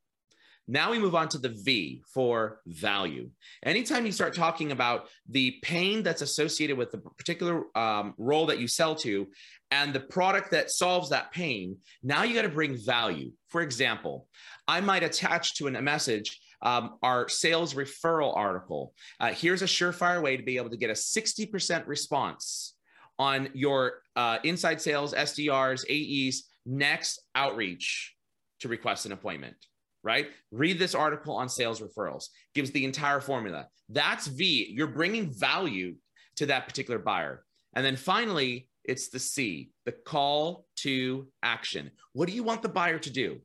Now 0.68 0.92
we 0.92 0.98
move 0.98 1.14
on 1.14 1.28
to 1.30 1.38
the 1.38 1.48
V 1.48 2.02
for 2.14 2.60
value. 2.66 3.30
Anytime 3.64 4.06
you 4.06 4.12
start 4.12 4.34
talking 4.34 4.70
about 4.72 5.08
the 5.28 5.58
pain 5.62 6.02
that's 6.02 6.22
associated 6.22 6.78
with 6.78 6.92
the 6.92 6.98
particular 6.98 7.64
um, 7.76 8.14
role 8.18 8.46
that 8.46 8.60
you 8.60 8.68
sell 8.68 8.94
to 8.96 9.26
and 9.72 9.92
the 9.92 10.00
product 10.00 10.52
that 10.52 10.70
solves 10.70 11.10
that 11.10 11.32
pain, 11.32 11.76
now 12.02 12.22
you 12.22 12.34
got 12.34 12.42
to 12.42 12.48
bring 12.48 12.76
value. 12.76 13.32
For 13.48 13.62
example, 13.62 14.28
I 14.68 14.80
might 14.80 15.02
attach 15.02 15.56
to 15.56 15.66
a 15.66 15.82
message 15.82 16.40
um, 16.62 16.98
our 17.02 17.28
sales 17.28 17.74
referral 17.74 18.36
article. 18.36 18.92
Uh, 19.18 19.32
here's 19.32 19.62
a 19.62 19.66
surefire 19.66 20.22
way 20.22 20.36
to 20.36 20.42
be 20.42 20.56
able 20.56 20.70
to 20.70 20.76
get 20.76 20.90
a 20.90 20.94
60% 20.94 21.86
response 21.86 22.74
on 23.18 23.48
your 23.54 24.02
uh, 24.16 24.38
inside 24.44 24.80
sales, 24.80 25.14
SDRs, 25.14 25.84
AEs, 25.90 26.44
next 26.66 27.22
outreach 27.34 28.14
to 28.60 28.68
request 28.68 29.06
an 29.06 29.12
appointment 29.12 29.56
right? 30.02 30.28
Read 30.50 30.78
this 30.78 30.94
article 30.94 31.34
on 31.34 31.48
sales 31.48 31.80
referrals, 31.80 32.26
gives 32.54 32.70
the 32.70 32.84
entire 32.84 33.20
formula. 33.20 33.66
That's 33.88 34.26
V. 34.26 34.72
You're 34.74 34.86
bringing 34.86 35.32
value 35.32 35.96
to 36.36 36.46
that 36.46 36.66
particular 36.66 36.98
buyer. 36.98 37.44
And 37.74 37.84
then 37.84 37.96
finally, 37.96 38.68
it's 38.84 39.08
the 39.08 39.18
C, 39.18 39.70
the 39.84 39.92
call 39.92 40.66
to 40.76 41.28
action. 41.42 41.90
What 42.12 42.28
do 42.28 42.34
you 42.34 42.42
want 42.42 42.62
the 42.62 42.68
buyer 42.68 42.98
to 42.98 43.10
do? 43.10 43.40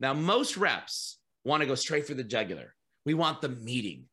Now, 0.00 0.14
most 0.14 0.56
reps 0.56 1.18
want 1.44 1.62
to 1.62 1.66
go 1.66 1.74
straight 1.74 2.06
for 2.06 2.14
the 2.14 2.24
jugular. 2.24 2.74
We 3.04 3.14
want 3.14 3.40
the 3.40 3.48
meeting. 3.48 4.04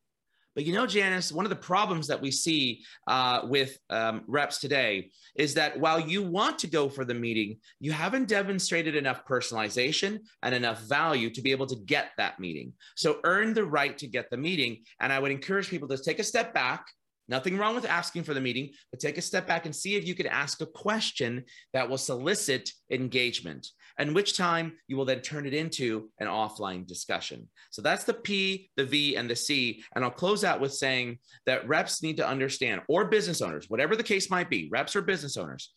But 0.54 0.64
you 0.64 0.72
know, 0.72 0.86
Janice, 0.86 1.32
one 1.32 1.44
of 1.44 1.50
the 1.50 1.56
problems 1.56 2.06
that 2.06 2.20
we 2.20 2.30
see 2.30 2.82
uh, 3.06 3.42
with 3.44 3.78
um, 3.90 4.22
reps 4.26 4.58
today 4.58 5.10
is 5.36 5.54
that 5.54 5.78
while 5.78 6.00
you 6.00 6.22
want 6.22 6.58
to 6.60 6.66
go 6.66 6.88
for 6.88 7.04
the 7.04 7.14
meeting, 7.14 7.58
you 7.80 7.92
haven't 7.92 8.28
demonstrated 8.28 8.94
enough 8.94 9.24
personalization 9.24 10.20
and 10.42 10.54
enough 10.54 10.80
value 10.82 11.30
to 11.30 11.42
be 11.42 11.50
able 11.50 11.66
to 11.66 11.76
get 11.86 12.10
that 12.16 12.38
meeting. 12.38 12.72
So 12.96 13.18
earn 13.24 13.54
the 13.54 13.64
right 13.64 13.96
to 13.98 14.06
get 14.06 14.30
the 14.30 14.36
meeting. 14.36 14.84
And 15.00 15.12
I 15.12 15.18
would 15.18 15.30
encourage 15.30 15.68
people 15.68 15.88
to 15.88 15.98
take 15.98 16.18
a 16.18 16.24
step 16.24 16.54
back 16.54 16.86
Nothing 17.28 17.56
wrong 17.56 17.74
with 17.74 17.86
asking 17.86 18.24
for 18.24 18.34
the 18.34 18.40
meeting, 18.40 18.70
but 18.90 19.00
take 19.00 19.16
a 19.16 19.22
step 19.22 19.46
back 19.46 19.64
and 19.64 19.74
see 19.74 19.94
if 19.94 20.06
you 20.06 20.14
could 20.14 20.26
ask 20.26 20.60
a 20.60 20.66
question 20.66 21.44
that 21.72 21.88
will 21.88 21.98
solicit 21.98 22.70
engagement, 22.90 23.68
and 23.98 24.14
which 24.14 24.36
time 24.36 24.72
you 24.88 24.96
will 24.96 25.04
then 25.04 25.20
turn 25.20 25.46
it 25.46 25.54
into 25.54 26.10
an 26.18 26.26
offline 26.26 26.86
discussion. 26.86 27.48
So 27.70 27.82
that's 27.82 28.04
the 28.04 28.14
P, 28.14 28.70
the 28.76 28.84
V, 28.84 29.16
and 29.16 29.28
the 29.28 29.36
C. 29.36 29.82
And 29.94 30.04
I'll 30.04 30.10
close 30.10 30.44
out 30.44 30.60
with 30.60 30.74
saying 30.74 31.18
that 31.46 31.66
reps 31.68 32.02
need 32.02 32.16
to 32.16 32.26
understand, 32.26 32.82
or 32.88 33.04
business 33.06 33.40
owners, 33.40 33.70
whatever 33.70 33.96
the 33.96 34.02
case 34.02 34.30
might 34.30 34.50
be, 34.50 34.68
reps 34.70 34.96
or 34.96 35.02
business 35.02 35.36
owners, 35.36 35.72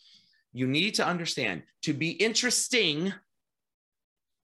you 0.53 0.67
need 0.67 0.95
to 0.95 1.05
understand 1.05 1.63
to 1.83 1.93
be 1.93 2.11
interesting, 2.11 3.13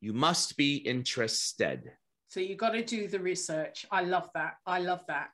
you 0.02 0.14
must 0.14 0.58
be 0.58 0.76
interested. 0.76 1.92
So 2.28 2.40
you 2.40 2.56
got 2.56 2.72
to 2.72 2.84
do 2.84 3.08
the 3.08 3.20
research. 3.20 3.86
I 3.92 4.02
love 4.02 4.30
that. 4.34 4.56
I 4.66 4.80
love 4.80 5.02
that. 5.08 5.30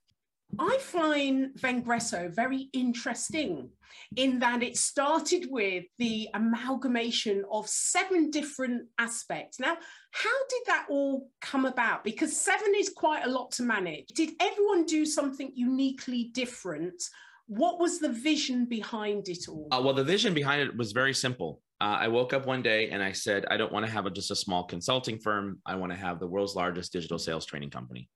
I 0.58 0.78
find 0.80 1.54
Vengreso 1.60 2.34
very 2.34 2.70
interesting 2.74 3.70
in 4.16 4.40
that 4.40 4.64
it 4.64 4.78
started 4.78 5.48
with 5.50 5.86
the 6.00 6.28
amalgamation 6.34 7.44
of 7.52 7.68
seven 7.68 8.32
different 8.32 8.88
aspects. 8.98 9.60
Now, 9.60 9.78
how 10.12 10.38
did 10.50 10.62
that 10.68 10.88
all 10.90 11.30
come 11.42 11.66
about? 11.66 12.04
Because 12.04 12.36
seven 12.36 12.74
is 12.76 12.90
quite 12.90 13.26
a 13.26 13.30
lot 13.30 13.52
to 13.54 13.64
manage. 13.64 14.08
Did 14.10 14.32
everyone 14.40 14.86
do 14.86 15.06
something 15.06 15.52
uniquely 15.54 16.32
different? 16.34 17.04
What 17.48 17.80
was 17.80 18.00
the 18.00 18.10
vision 18.10 18.66
behind 18.66 19.30
it 19.30 19.48
all? 19.48 19.68
Uh, 19.72 19.82
well, 19.84 19.94
the 19.94 20.04
vision 20.04 20.34
behind 20.34 20.62
it 20.62 20.76
was 20.76 20.92
very 20.92 21.14
simple. 21.14 21.62
Uh, 21.82 21.98
I 22.00 22.08
woke 22.08 22.34
up 22.34 22.46
one 22.46 22.62
day 22.62 22.90
and 22.90 23.02
I 23.02 23.12
said, 23.12 23.46
I 23.50 23.58
don't 23.58 23.72
want 23.72 23.86
to 23.86 23.92
have 23.92 24.06
a, 24.06 24.10
just 24.10 24.32
a 24.32 24.36
small 24.36 24.66
consulting 24.66 25.20
firm. 25.20 25.62
I 25.66 25.76
want 25.76 25.92
to 25.92 25.98
have 25.98 26.20
the 26.20 26.28
world's 26.28 26.56
largest 26.56 26.92
digital 26.92 27.20
sales 27.20 27.46
training 27.46 27.70
company. 27.70 28.10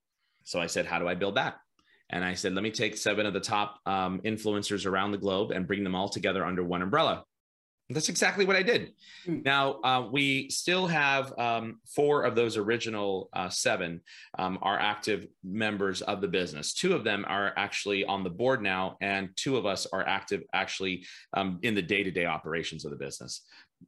So 0.44 0.60
I 0.60 0.68
said, 0.68 0.86
How 0.86 1.00
do 1.00 1.08
I 1.08 1.16
build 1.16 1.36
that? 1.36 1.56
And 2.10 2.24
I 2.24 2.34
said, 2.34 2.54
let 2.54 2.64
me 2.64 2.72
take 2.72 2.98
seven 2.98 3.26
of 3.26 3.34
the 3.34 3.40
top 3.40 3.80
um, 3.86 4.22
influencers 4.22 4.86
around 4.86 5.12
the 5.12 5.18
globe 5.18 5.52
and 5.52 5.68
bring 5.68 5.84
them 5.84 5.96
all 5.96 6.10
together 6.10 6.46
under 6.46 6.64
one 6.64 6.82
umbrella. 6.82 7.24
That's 7.90 8.10
exactly 8.10 8.46
what 8.46 8.56
I 8.56 8.64
did. 8.64 8.94
Mm. 9.28 9.44
Now, 9.44 9.82
uh, 9.82 10.08
we 10.12 10.50
still 10.50 10.88
have 10.88 11.38
um, 11.38 11.80
four 11.86 12.24
of 12.24 12.34
those 12.34 12.56
original 12.56 13.30
uh, 13.34 13.50
seven 13.50 14.02
um, 14.40 14.58
are 14.62 14.80
active 14.80 15.28
members 15.44 16.02
of 16.02 16.22
the 16.22 16.28
business. 16.28 16.74
Two 16.74 16.94
of 16.94 17.04
them 17.04 17.26
are 17.28 17.54
actually 17.58 18.06
on 18.06 18.24
the 18.24 18.30
board 18.30 18.62
now, 18.62 18.98
and 19.02 19.30
two 19.36 19.58
of 19.58 19.66
us 19.66 19.86
are 19.92 20.08
active 20.08 20.44
actually 20.54 21.06
um, 21.34 21.60
in 21.64 21.76
the 21.76 21.82
day 21.82 22.04
to 22.04 22.12
day 22.12 22.26
operations 22.26 22.86
of 22.86 22.92
the 22.92 22.98
business. 22.98 23.42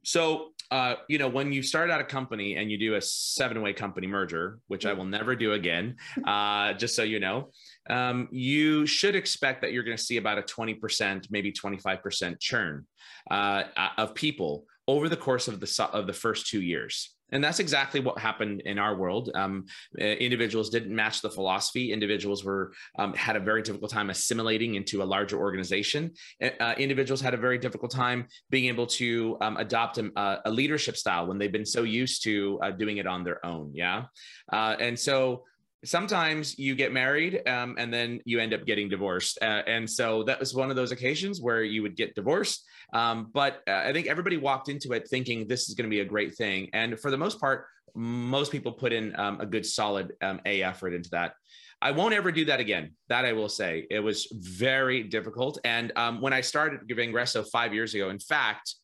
So, 0.04 0.48
uh, 0.70 0.96
you 1.08 1.18
know, 1.18 1.28
when 1.28 1.52
you 1.52 1.62
start 1.62 1.90
out 1.90 2.02
a 2.02 2.04
company 2.04 2.56
and 2.56 2.70
you 2.70 2.76
do 2.76 2.96
a 2.96 3.00
seven 3.00 3.62
way 3.62 3.72
company 3.72 4.06
merger, 4.06 4.58
which 4.66 4.84
I 4.84 4.92
mm. 4.92 4.98
will 4.98 5.04
never 5.06 5.34
do 5.34 5.54
again, 5.54 5.96
uh, 6.26 6.74
just 6.74 6.94
so 6.94 7.02
you 7.02 7.18
know, 7.18 7.50
um, 7.90 8.28
you 8.30 8.86
should 8.86 9.14
expect 9.14 9.62
that 9.62 9.72
you're 9.72 9.82
going 9.82 9.96
to 9.96 10.02
see 10.02 10.16
about 10.16 10.38
a 10.38 10.42
20%, 10.42 11.26
maybe 11.30 11.52
25% 11.52 12.40
churn 12.40 12.86
uh, 13.30 13.64
of 13.96 14.14
people 14.14 14.64
over 14.88 15.08
the 15.08 15.16
course 15.16 15.48
of 15.48 15.60
the 15.60 15.88
of 15.92 16.06
the 16.06 16.12
first 16.12 16.46
two 16.46 16.62
years. 16.62 17.16
And 17.32 17.42
that's 17.42 17.58
exactly 17.58 18.00
what 18.00 18.18
happened 18.18 18.62
in 18.66 18.78
our 18.78 18.96
world. 18.96 19.30
Um, 19.34 19.64
individuals 19.98 20.70
didn't 20.70 20.94
match 20.94 21.22
the 21.22 21.30
philosophy. 21.30 21.92
Individuals 21.92 22.44
were 22.44 22.72
um, 22.98 23.14
had 23.14 23.34
a 23.34 23.40
very 23.40 23.62
difficult 23.62 23.90
time 23.90 24.10
assimilating 24.10 24.76
into 24.76 25.02
a 25.02 25.04
larger 25.04 25.38
organization. 25.38 26.12
Uh, 26.40 26.74
individuals 26.78 27.20
had 27.20 27.34
a 27.34 27.36
very 27.36 27.58
difficult 27.58 27.90
time 27.90 28.26
being 28.50 28.66
able 28.66 28.86
to 28.86 29.36
um, 29.40 29.56
adopt 29.56 29.98
a, 29.98 30.40
a, 30.44 30.50
leadership 30.50 30.96
style 30.96 31.26
when 31.26 31.36
they've 31.36 31.52
been 31.52 31.66
so 31.66 31.82
used 31.82 32.22
to 32.22 32.60
uh, 32.62 32.70
doing 32.70 32.98
it 32.98 33.06
on 33.06 33.24
their 33.24 33.44
own. 33.44 33.72
Yeah, 33.74 34.04
uh, 34.52 34.76
and 34.78 34.98
so 34.98 35.42
sometimes 35.84 36.58
you 36.58 36.74
get 36.74 36.92
married 36.92 37.46
um, 37.46 37.76
and 37.78 37.92
then 37.92 38.20
you 38.24 38.40
end 38.40 38.54
up 38.54 38.64
getting 38.66 38.88
divorced. 38.88 39.38
Uh, 39.40 39.62
and 39.66 39.88
so 39.88 40.22
that 40.24 40.40
was 40.40 40.54
one 40.54 40.70
of 40.70 40.76
those 40.76 40.92
occasions 40.92 41.40
where 41.40 41.62
you 41.62 41.82
would 41.82 41.96
get 41.96 42.14
divorced. 42.14 42.64
Um, 42.92 43.30
but 43.32 43.62
uh, 43.68 43.82
I 43.84 43.92
think 43.92 44.06
everybody 44.06 44.36
walked 44.36 44.68
into 44.68 44.92
it 44.92 45.08
thinking 45.08 45.46
this 45.46 45.68
is 45.68 45.74
going 45.74 45.88
to 45.88 45.94
be 45.94 46.00
a 46.00 46.04
great 46.04 46.34
thing. 46.34 46.70
And 46.72 46.98
for 46.98 47.10
the 47.10 47.18
most 47.18 47.40
part, 47.40 47.66
most 47.94 48.52
people 48.52 48.72
put 48.72 48.92
in 48.92 49.18
um, 49.18 49.40
a 49.40 49.46
good 49.46 49.64
solid 49.64 50.12
um, 50.22 50.40
A 50.46 50.62
effort 50.62 50.92
into 50.92 51.10
that. 51.10 51.32
I 51.80 51.90
won't 51.90 52.14
ever 52.14 52.32
do 52.32 52.46
that 52.46 52.60
again. 52.60 52.92
That 53.08 53.24
I 53.24 53.32
will 53.32 53.48
say. 53.48 53.86
It 53.90 54.00
was 54.00 54.28
very 54.32 55.02
difficult. 55.02 55.58
And 55.64 55.92
um, 55.96 56.20
when 56.20 56.32
I 56.32 56.40
started 56.40 56.80
Vengreso 56.88 57.46
five 57.50 57.74
years 57.74 57.94
ago, 57.94 58.08
in 58.08 58.18
fact, 58.18 58.74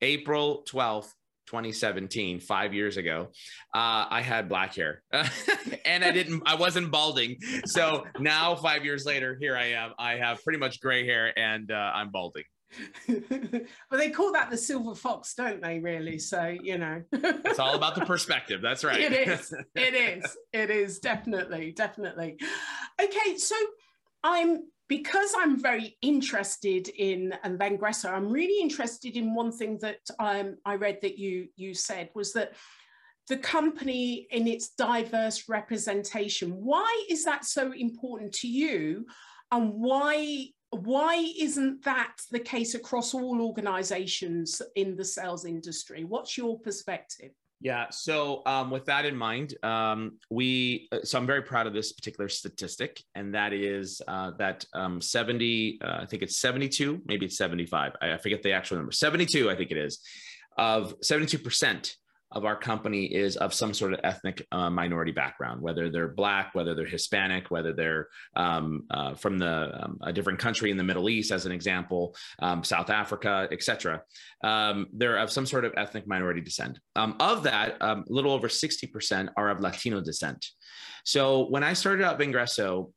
April 0.00 0.64
12th, 0.70 1.10
2017, 1.48 2.40
five 2.40 2.74
years 2.74 2.98
ago, 2.98 3.28
uh, 3.74 4.04
I 4.10 4.20
had 4.20 4.48
black 4.48 4.74
hair 4.74 5.02
and 5.84 6.04
I 6.04 6.10
didn't, 6.10 6.42
I 6.46 6.54
wasn't 6.54 6.90
balding. 6.90 7.38
So 7.64 8.04
now, 8.18 8.54
five 8.54 8.84
years 8.84 9.06
later, 9.06 9.36
here 9.40 9.56
I 9.56 9.72
am. 9.72 9.92
I 9.98 10.16
have 10.16 10.44
pretty 10.44 10.58
much 10.58 10.80
gray 10.80 11.06
hair 11.06 11.36
and 11.38 11.70
uh, 11.72 11.92
I'm 11.94 12.10
balding. 12.10 12.44
well, 13.08 13.62
they 13.92 14.10
call 14.10 14.32
that 14.32 14.50
the 14.50 14.56
silver 14.56 14.94
fox, 14.94 15.34
don't 15.34 15.62
they? 15.62 15.78
Really? 15.78 16.18
So 16.18 16.54
you 16.62 16.76
know, 16.76 17.02
it's 17.12 17.58
all 17.58 17.74
about 17.74 17.94
the 17.94 18.04
perspective. 18.04 18.60
That's 18.60 18.84
right. 18.84 19.00
It 19.00 19.28
is. 19.28 19.54
It 19.74 19.94
is. 19.94 20.36
It 20.52 20.70
is 20.70 20.98
definitely, 20.98 21.72
definitely. 21.72 22.38
Okay, 23.00 23.38
so 23.38 23.54
I'm 24.22 24.64
because 24.88 25.34
I'm 25.36 25.60
very 25.60 25.96
interested 26.00 26.88
in 26.88 27.34
and 27.44 27.58
Vengreso, 27.58 28.10
I'm 28.10 28.30
really 28.30 28.60
interested 28.62 29.16
in 29.16 29.34
one 29.34 29.52
thing 29.52 29.78
that 29.82 30.00
um, 30.18 30.56
I 30.64 30.76
read 30.76 30.98
that 31.02 31.18
you 31.18 31.48
you 31.56 31.74
said 31.74 32.10
was 32.14 32.32
that 32.32 32.54
the 33.28 33.36
company 33.36 34.26
in 34.30 34.48
its 34.48 34.70
diverse 34.70 35.48
representation. 35.48 36.50
Why 36.50 37.06
is 37.10 37.24
that 37.24 37.44
so 37.44 37.72
important 37.72 38.32
to 38.36 38.48
you, 38.48 39.06
and 39.52 39.72
why 39.74 40.48
why 40.70 41.32
isn't 41.38 41.84
that 41.84 42.16
the 42.30 42.40
case 42.40 42.74
across 42.74 43.14
all 43.14 43.40
organizations 43.40 44.60
in 44.74 44.96
the 44.96 45.04
sales 45.04 45.44
industry? 45.44 46.04
What's 46.04 46.36
your 46.36 46.58
perspective? 46.58 47.32
Yeah. 47.60 47.86
So 47.90 48.42
um, 48.46 48.70
with 48.70 48.84
that 48.84 49.04
in 49.04 49.16
mind, 49.16 49.54
um, 49.64 50.18
we 50.30 50.88
uh, 50.92 50.98
so 51.02 51.18
I'm 51.18 51.26
very 51.26 51.42
proud 51.42 51.66
of 51.66 51.74
this 51.74 51.92
particular 51.92 52.28
statistic, 52.28 53.02
and 53.16 53.34
that 53.34 53.52
is 53.52 54.00
uh, 54.06 54.30
that 54.38 54.64
um, 54.74 55.00
70, 55.00 55.80
uh, 55.82 55.98
I 56.02 56.06
think 56.06 56.22
it's 56.22 56.38
72, 56.38 57.02
maybe 57.06 57.26
it's 57.26 57.36
75. 57.36 57.92
I, 58.00 58.12
I 58.12 58.18
forget 58.18 58.42
the 58.42 58.52
actual 58.52 58.76
number. 58.76 58.92
72, 58.92 59.50
I 59.50 59.56
think 59.56 59.72
it 59.72 59.76
is, 59.76 59.98
of 60.56 60.94
72 61.02 61.38
percent 61.38 61.96
of 62.32 62.44
our 62.44 62.56
company 62.56 63.06
is 63.06 63.36
of 63.36 63.54
some 63.54 63.72
sort 63.72 63.94
of 63.94 64.00
ethnic 64.04 64.46
uh, 64.52 64.68
minority 64.68 65.12
background, 65.12 65.62
whether 65.62 65.88
they're 65.88 66.08
Black, 66.08 66.54
whether 66.54 66.74
they're 66.74 66.86
Hispanic, 66.86 67.50
whether 67.50 67.72
they're 67.72 68.08
um, 68.36 68.84
uh, 68.90 69.14
from 69.14 69.38
the 69.38 69.70
um, 69.82 69.98
a 70.02 70.12
different 70.12 70.38
country 70.38 70.70
in 70.70 70.76
the 70.76 70.84
Middle 70.84 71.08
East, 71.08 71.32
as 71.32 71.46
an 71.46 71.52
example, 71.52 72.14
um, 72.40 72.62
South 72.62 72.90
Africa, 72.90 73.48
etc. 73.50 74.02
Um, 74.44 74.88
they're 74.92 75.18
of 75.18 75.30
some 75.30 75.46
sort 75.46 75.64
of 75.64 75.72
ethnic 75.76 76.06
minority 76.06 76.40
descent. 76.40 76.78
Um, 76.96 77.16
of 77.18 77.44
that, 77.44 77.80
um, 77.80 78.04
a 78.08 78.12
little 78.12 78.32
over 78.32 78.48
60% 78.48 79.30
are 79.36 79.48
of 79.48 79.60
Latino 79.60 80.00
descent. 80.00 80.46
So 81.04 81.48
when 81.48 81.64
I 81.64 81.72
started 81.72 82.04
out 82.04 82.18
Vengreso, 82.18 82.92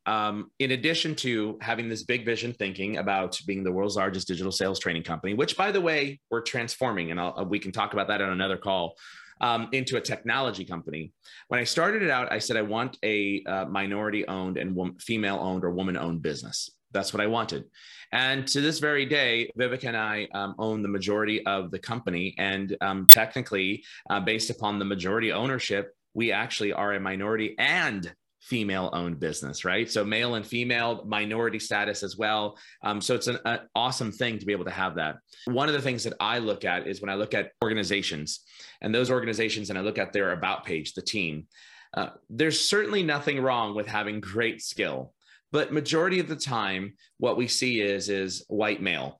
in 0.59 0.71
addition 0.71 1.15
to 1.15 1.57
having 1.61 1.87
this 1.87 2.03
big 2.03 2.25
vision 2.25 2.51
thinking 2.51 2.97
about 2.97 3.39
being 3.47 3.63
the 3.63 3.71
world's 3.71 3.95
largest 3.95 4.27
digital 4.27 4.51
sales 4.51 4.79
training 4.79 5.03
company, 5.03 5.33
which 5.33 5.55
by 5.55 5.71
the 5.71 5.79
way, 5.79 6.19
we're 6.29 6.41
transforming, 6.41 7.11
and 7.11 7.21
I'll, 7.21 7.45
we 7.45 7.59
can 7.59 7.71
talk 7.71 7.93
about 7.93 8.09
that 8.09 8.21
on 8.21 8.31
another 8.31 8.57
call 8.57 8.95
um, 9.41 9.67
into 9.73 9.97
a 9.97 10.01
technology 10.01 10.63
company. 10.63 11.11
When 11.49 11.59
I 11.59 11.65
started 11.65 12.01
it 12.01 12.09
out, 12.09 12.31
I 12.31 12.39
said 12.39 12.55
I 12.55 12.61
want 12.61 12.97
a 13.03 13.43
uh, 13.45 13.65
minority 13.65 14.25
owned 14.27 14.57
and 14.57 14.73
wom- 14.73 14.97
female 14.99 15.39
owned 15.41 15.63
or 15.65 15.71
woman 15.71 15.97
owned 15.97 16.21
business. 16.21 16.69
That's 16.91 17.13
what 17.13 17.21
I 17.21 17.27
wanted. 17.27 17.65
And 18.11 18.45
to 18.47 18.61
this 18.61 18.79
very 18.79 19.05
day, 19.05 19.49
Viveka 19.57 19.85
and 19.85 19.97
I 19.97 20.27
um, 20.33 20.55
own 20.59 20.81
the 20.81 20.89
majority 20.89 21.45
of 21.45 21.71
the 21.71 21.79
company. 21.79 22.35
And 22.37 22.75
um, 22.81 23.07
technically, 23.07 23.83
uh, 24.09 24.19
based 24.19 24.49
upon 24.49 24.79
the 24.79 24.85
majority 24.85 25.31
ownership, 25.31 25.95
we 26.13 26.31
actually 26.31 26.73
are 26.73 26.93
a 26.93 26.99
minority 26.99 27.55
and 27.57 28.13
female 28.41 28.89
owned 28.93 29.19
business, 29.19 29.63
right? 29.63 29.89
So 29.89 30.03
male 30.03 30.35
and 30.35 30.45
female 30.45 31.03
minority 31.05 31.59
status 31.59 32.03
as 32.03 32.17
well. 32.17 32.57
Um, 32.83 32.99
so 32.99 33.13
it's 33.15 33.27
an, 33.27 33.37
an, 33.45 33.59
awesome 33.75 34.11
thing 34.11 34.39
to 34.39 34.45
be 34.45 34.51
able 34.51 34.65
to 34.65 34.71
have 34.71 34.95
that. 34.95 35.17
One 35.45 35.67
of 35.67 35.73
the 35.73 35.81
things 35.81 36.03
that 36.03 36.13
I 36.19 36.39
look 36.39 36.65
at 36.65 36.87
is 36.87 37.01
when 37.01 37.09
I 37.09 37.15
look 37.15 37.33
at 37.33 37.51
organizations 37.63 38.41
and 38.81 38.93
those 38.93 39.11
organizations 39.11 39.69
and 39.69 39.77
I 39.77 39.83
look 39.83 39.99
at 39.99 40.11
their 40.11 40.31
about 40.31 40.65
page, 40.65 40.93
the 40.93 41.01
team, 41.01 41.47
uh, 41.93 42.09
there's 42.29 42.59
certainly 42.59 43.03
nothing 43.03 43.39
wrong 43.39 43.75
with 43.75 43.87
having 43.87 44.19
great 44.19 44.61
skill. 44.61 45.13
But 45.51 45.73
majority 45.73 46.19
of 46.19 46.27
the 46.27 46.35
time, 46.35 46.93
what 47.17 47.37
we 47.37 47.47
see 47.47 47.81
is 47.81 48.09
is 48.09 48.45
white 48.47 48.81
male, 48.81 49.19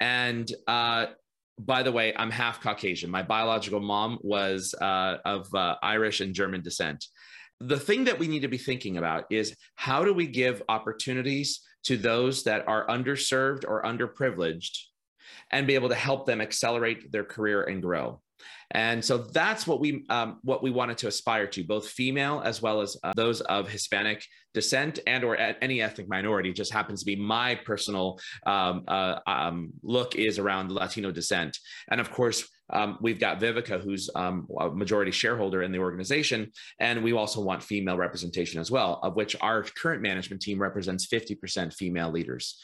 and 0.00 0.50
uh, 0.66 1.06
by 1.58 1.84
the 1.84 1.92
way, 1.92 2.12
I'm 2.16 2.30
half 2.30 2.60
Caucasian. 2.60 3.10
My 3.10 3.22
biological 3.22 3.78
mom 3.78 4.18
was 4.22 4.74
uh, 4.80 5.18
of 5.24 5.54
uh, 5.54 5.76
Irish 5.82 6.20
and 6.20 6.34
German 6.34 6.62
descent 6.62 7.06
the 7.66 7.78
thing 7.78 8.04
that 8.04 8.18
we 8.18 8.28
need 8.28 8.42
to 8.42 8.48
be 8.48 8.58
thinking 8.58 8.96
about 8.96 9.24
is 9.30 9.56
how 9.74 10.04
do 10.04 10.12
we 10.12 10.26
give 10.26 10.62
opportunities 10.68 11.60
to 11.84 11.96
those 11.96 12.44
that 12.44 12.66
are 12.66 12.86
underserved 12.86 13.64
or 13.66 13.82
underprivileged 13.82 14.78
and 15.50 15.66
be 15.66 15.74
able 15.74 15.88
to 15.88 15.94
help 15.94 16.26
them 16.26 16.40
accelerate 16.40 17.10
their 17.12 17.24
career 17.24 17.62
and 17.64 17.82
grow? 17.82 18.20
And 18.72 19.04
so 19.04 19.18
that's 19.18 19.66
what 19.66 19.80
we 19.80 20.04
um, 20.08 20.40
what 20.42 20.62
we 20.62 20.70
wanted 20.70 20.98
to 20.98 21.06
aspire 21.06 21.46
to 21.48 21.62
both 21.62 21.88
female 21.88 22.40
as 22.44 22.62
well 22.62 22.80
as 22.80 22.96
uh, 23.04 23.12
those 23.14 23.40
of 23.42 23.68
hispanic 23.68 24.24
descent 24.54 24.98
and 25.06 25.24
or 25.24 25.36
any 25.36 25.82
ethnic 25.82 26.08
minority. 26.08 26.52
Just 26.52 26.72
happens 26.72 27.00
to 27.00 27.06
be 27.06 27.16
my 27.16 27.54
personal 27.54 28.18
um, 28.46 28.84
uh, 28.88 29.18
um, 29.26 29.72
look 29.82 30.16
is 30.16 30.38
around 30.38 30.72
latino 30.72 31.10
descent. 31.12 31.58
And 31.90 32.00
of 32.00 32.10
course 32.10 32.48
um, 32.72 32.98
we've 33.00 33.20
got 33.20 33.40
Viveka, 33.40 33.80
who's 33.80 34.08
um, 34.14 34.46
a 34.58 34.70
majority 34.70 35.10
shareholder 35.10 35.62
in 35.62 35.72
the 35.72 35.78
organization, 35.78 36.50
and 36.80 37.02
we 37.02 37.12
also 37.12 37.40
want 37.40 37.62
female 37.62 37.96
representation 37.96 38.60
as 38.60 38.70
well, 38.70 39.00
of 39.02 39.14
which 39.14 39.36
our 39.40 39.62
current 39.62 40.02
management 40.02 40.42
team 40.42 40.60
represents 40.60 41.06
50% 41.06 41.74
female 41.74 42.10
leaders. 42.10 42.58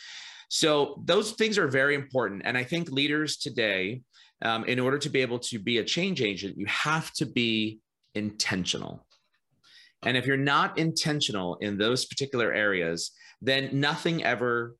So 0.48 1.02
those 1.04 1.32
things 1.32 1.58
are 1.58 1.68
very 1.68 1.94
important. 1.94 2.42
And 2.44 2.56
I 2.56 2.64
think 2.64 2.90
leaders 2.90 3.36
today, 3.36 4.00
um, 4.42 4.64
in 4.64 4.80
order 4.80 4.98
to 4.98 5.10
be 5.10 5.20
able 5.20 5.38
to 5.40 5.58
be 5.58 5.78
a 5.78 5.84
change 5.84 6.22
agent, 6.22 6.56
you 6.56 6.66
have 6.66 7.12
to 7.14 7.26
be 7.26 7.80
intentional. 8.14 9.06
And 10.04 10.16
if 10.16 10.26
you're 10.26 10.36
not 10.36 10.78
intentional 10.78 11.56
in 11.56 11.76
those 11.76 12.06
particular 12.06 12.52
areas, 12.52 13.10
then 13.42 13.68
nothing 13.72 14.24
ever 14.24 14.76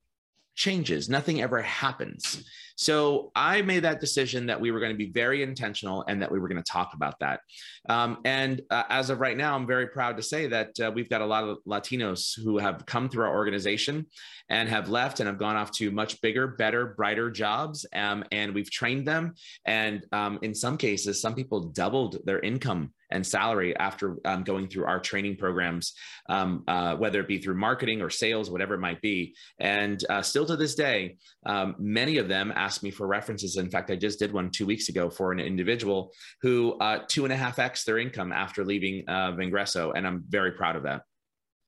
changes, 0.54 1.08
nothing 1.08 1.40
ever 1.40 1.60
happens. 1.60 2.44
So 2.78 3.32
I 3.34 3.60
made 3.62 3.80
that 3.80 4.00
decision 4.00 4.46
that 4.46 4.60
we 4.60 4.70
were 4.70 4.78
going 4.78 4.92
to 4.92 4.96
be 4.96 5.10
very 5.10 5.42
intentional 5.42 6.04
and 6.06 6.22
that 6.22 6.30
we 6.30 6.38
were 6.38 6.46
going 6.46 6.62
to 6.62 6.72
talk 6.72 6.94
about 6.94 7.18
that. 7.18 7.40
Um, 7.88 8.18
and 8.24 8.62
uh, 8.70 8.84
as 8.88 9.10
of 9.10 9.18
right 9.18 9.36
now, 9.36 9.56
I'm 9.56 9.66
very 9.66 9.88
proud 9.88 10.16
to 10.16 10.22
say 10.22 10.46
that 10.46 10.78
uh, 10.78 10.92
we've 10.94 11.08
got 11.08 11.20
a 11.20 11.26
lot 11.26 11.42
of 11.42 11.58
Latinos 11.66 12.38
who 12.40 12.56
have 12.58 12.86
come 12.86 13.08
through 13.08 13.24
our 13.24 13.34
organization 13.34 14.06
and 14.48 14.68
have 14.68 14.88
left 14.88 15.18
and 15.18 15.26
have 15.26 15.38
gone 15.38 15.56
off 15.56 15.72
to 15.72 15.90
much 15.90 16.20
bigger, 16.20 16.46
better, 16.46 16.94
brighter 16.96 17.32
jobs. 17.32 17.84
Um, 17.92 18.24
and 18.30 18.54
we've 18.54 18.70
trained 18.70 19.08
them. 19.08 19.34
And 19.66 20.06
um, 20.12 20.38
in 20.42 20.54
some 20.54 20.76
cases, 20.76 21.20
some 21.20 21.34
people 21.34 21.60
doubled 21.70 22.18
their 22.24 22.38
income 22.38 22.92
and 23.10 23.26
salary 23.26 23.76
after 23.76 24.16
um, 24.24 24.42
going 24.42 24.68
through 24.68 24.84
our 24.84 25.00
training 25.00 25.36
programs, 25.36 25.94
um, 26.28 26.62
uh, 26.68 26.94
whether 26.96 27.20
it 27.20 27.28
be 27.28 27.38
through 27.38 27.54
marketing 27.54 28.02
or 28.02 28.10
sales, 28.10 28.50
whatever 28.50 28.74
it 28.74 28.80
might 28.80 29.00
be. 29.00 29.34
And 29.58 30.02
uh, 30.10 30.22
still 30.22 30.46
to 30.46 30.56
this 30.56 30.74
day, 30.74 31.16
um, 31.46 31.74
many 31.78 32.18
of 32.18 32.28
them 32.28 32.52
ask 32.68 32.82
me 32.82 32.90
for 32.90 33.06
references. 33.06 33.56
In 33.56 33.70
fact, 33.70 33.90
I 33.90 33.96
just 33.96 34.18
did 34.18 34.30
one 34.38 34.50
two 34.50 34.66
weeks 34.72 34.90
ago 34.90 35.08
for 35.08 35.32
an 35.32 35.40
individual 35.40 36.12
who 36.42 36.54
uh, 36.86 36.98
two 37.08 37.24
and 37.24 37.32
a 37.32 37.36
half 37.44 37.58
X 37.58 37.72
their 37.84 37.98
income 37.98 38.30
after 38.44 38.60
leaving 38.62 38.96
uh, 39.08 39.32
Vengreso. 39.32 39.92
And 39.94 40.06
I'm 40.06 40.20
very 40.28 40.52
proud 40.52 40.76
of 40.76 40.82
that. 40.82 41.00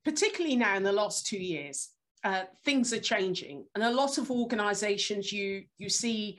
Particularly 0.05 0.55
now 0.55 0.75
in 0.77 0.83
the 0.83 0.99
last 1.01 1.25
two 1.25 1.43
years, 1.55 1.89
uh, 2.23 2.43
things 2.67 2.93
are 2.93 2.99
changing. 3.13 3.65
And 3.73 3.83
a 3.83 3.97
lot 4.01 4.19
of 4.19 4.29
organizations 4.29 5.33
you, 5.37 5.63
you 5.79 5.89
see, 5.89 6.37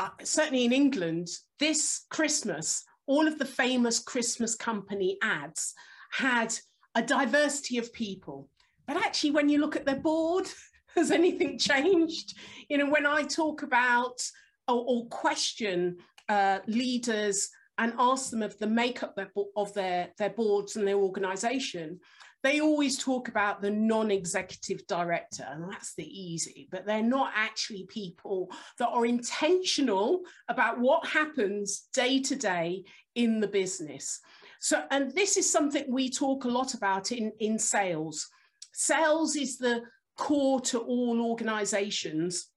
uh, 0.00 0.08
certainly 0.24 0.64
in 0.64 0.72
England, 0.72 1.28
this 1.60 2.06
Christmas, 2.10 2.84
all 3.06 3.28
of 3.28 3.38
the 3.38 3.52
famous 3.62 4.00
Christmas 4.00 4.56
company 4.56 5.16
ads 5.22 5.74
had 6.10 6.50
a 6.96 7.02
diversity 7.02 7.78
of 7.78 7.92
people. 7.92 8.48
But 8.88 8.96
actually, 8.96 9.30
when 9.30 9.48
you 9.48 9.58
look 9.60 9.76
at 9.76 9.86
their 9.86 10.02
board, 10.10 10.46
has 10.94 11.10
anything 11.10 11.58
changed? 11.58 12.36
You 12.68 12.78
know, 12.78 12.90
when 12.90 13.06
I 13.06 13.22
talk 13.22 13.62
about 13.62 14.20
or, 14.68 14.84
or 14.86 15.06
question 15.06 15.98
uh, 16.28 16.60
leaders 16.66 17.50
and 17.78 17.94
ask 17.98 18.30
them 18.30 18.42
of 18.42 18.58
the 18.58 18.66
makeup 18.66 19.18
of 19.56 19.74
their, 19.74 20.10
their 20.18 20.30
boards 20.30 20.76
and 20.76 20.86
their 20.86 20.96
organization, 20.96 22.00
they 22.42 22.60
always 22.60 22.98
talk 22.98 23.28
about 23.28 23.62
the 23.62 23.70
non-executive 23.70 24.86
director 24.86 25.46
and 25.48 25.70
that's 25.70 25.94
the 25.94 26.06
easy 26.06 26.68
but 26.70 26.84
they're 26.84 27.02
not 27.02 27.32
actually 27.34 27.86
people 27.88 28.50
that 28.78 28.88
are 28.88 29.06
intentional 29.06 30.20
about 30.48 30.78
what 30.78 31.06
happens 31.06 31.88
day 31.94 32.20
to 32.20 32.36
day 32.36 32.82
in 33.14 33.40
the 33.40 33.48
business 33.48 34.20
so 34.60 34.84
and 34.90 35.12
this 35.12 35.36
is 35.36 35.50
something 35.50 35.84
we 35.88 36.10
talk 36.10 36.44
a 36.44 36.48
lot 36.48 36.74
about 36.74 37.12
in 37.12 37.32
in 37.38 37.58
sales 37.58 38.28
sales 38.72 39.36
is 39.36 39.58
the 39.58 39.82
core 40.16 40.60
to 40.60 40.78
all 40.78 41.20
organizations. 41.20 42.48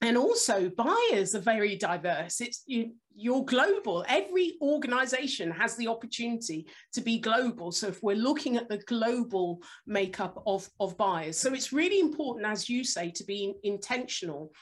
And 0.00 0.16
also 0.16 0.70
buyers 0.70 1.34
are 1.34 1.40
very 1.40 1.74
diverse. 1.74 2.40
It's 2.40 2.62
you, 2.66 2.92
you're 3.16 3.44
global. 3.44 4.04
Every 4.08 4.56
organization 4.62 5.50
has 5.50 5.74
the 5.74 5.88
opportunity 5.88 6.68
to 6.92 7.00
be 7.00 7.18
global. 7.18 7.72
So 7.72 7.88
if 7.88 8.00
we're 8.00 8.14
looking 8.14 8.56
at 8.56 8.68
the 8.68 8.78
global 8.78 9.60
makeup 9.88 10.40
of, 10.46 10.68
of 10.78 10.96
buyers 10.96 11.36
so 11.36 11.52
it's 11.52 11.72
really 11.72 11.98
important 11.98 12.46
as 12.46 12.68
you 12.68 12.84
say 12.84 13.10
to 13.10 13.24
be 13.24 13.54
intentional. 13.64 14.52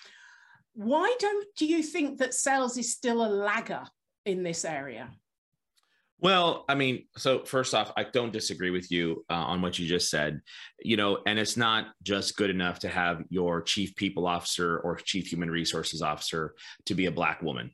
Why 0.73 1.15
don't 1.19 1.47
do 1.57 1.67
you 1.67 1.83
think 1.83 2.19
that 2.19 2.35
sales 2.35 2.79
is 2.79 2.93
still 2.93 3.25
a 3.25 3.29
lagger 3.29 3.85
in 4.25 4.43
this 4.43 4.65
area 4.65 5.11
well, 6.19 6.65
I 6.69 6.75
mean, 6.75 7.05
so 7.17 7.45
first 7.45 7.75
off, 7.75 7.93
I 7.97 8.05
don't 8.05 8.33
disagree 8.33 8.71
with 8.71 8.91
you 8.91 9.25
uh, 9.29 9.35
on 9.35 9.61
what 9.61 9.79
you 9.79 9.87
just 9.87 10.11
said. 10.11 10.41
You 10.83 10.97
know, 10.97 11.19
and 11.27 11.39
it's 11.39 11.57
not 11.57 11.89
just 12.03 12.37
good 12.37 12.51
enough 12.51 12.79
to 12.81 12.89
have 12.89 13.23
your 13.29 13.61
chief 13.63 13.95
people 13.97 14.27
officer 14.27 14.79
or 14.79 14.97
chief 14.97 15.27
human 15.27 15.51
resources 15.51 16.01
officer 16.01 16.55
to 16.87 16.95
be 16.95 17.07
a 17.07 17.11
black 17.13 17.43
woman. 17.43 17.71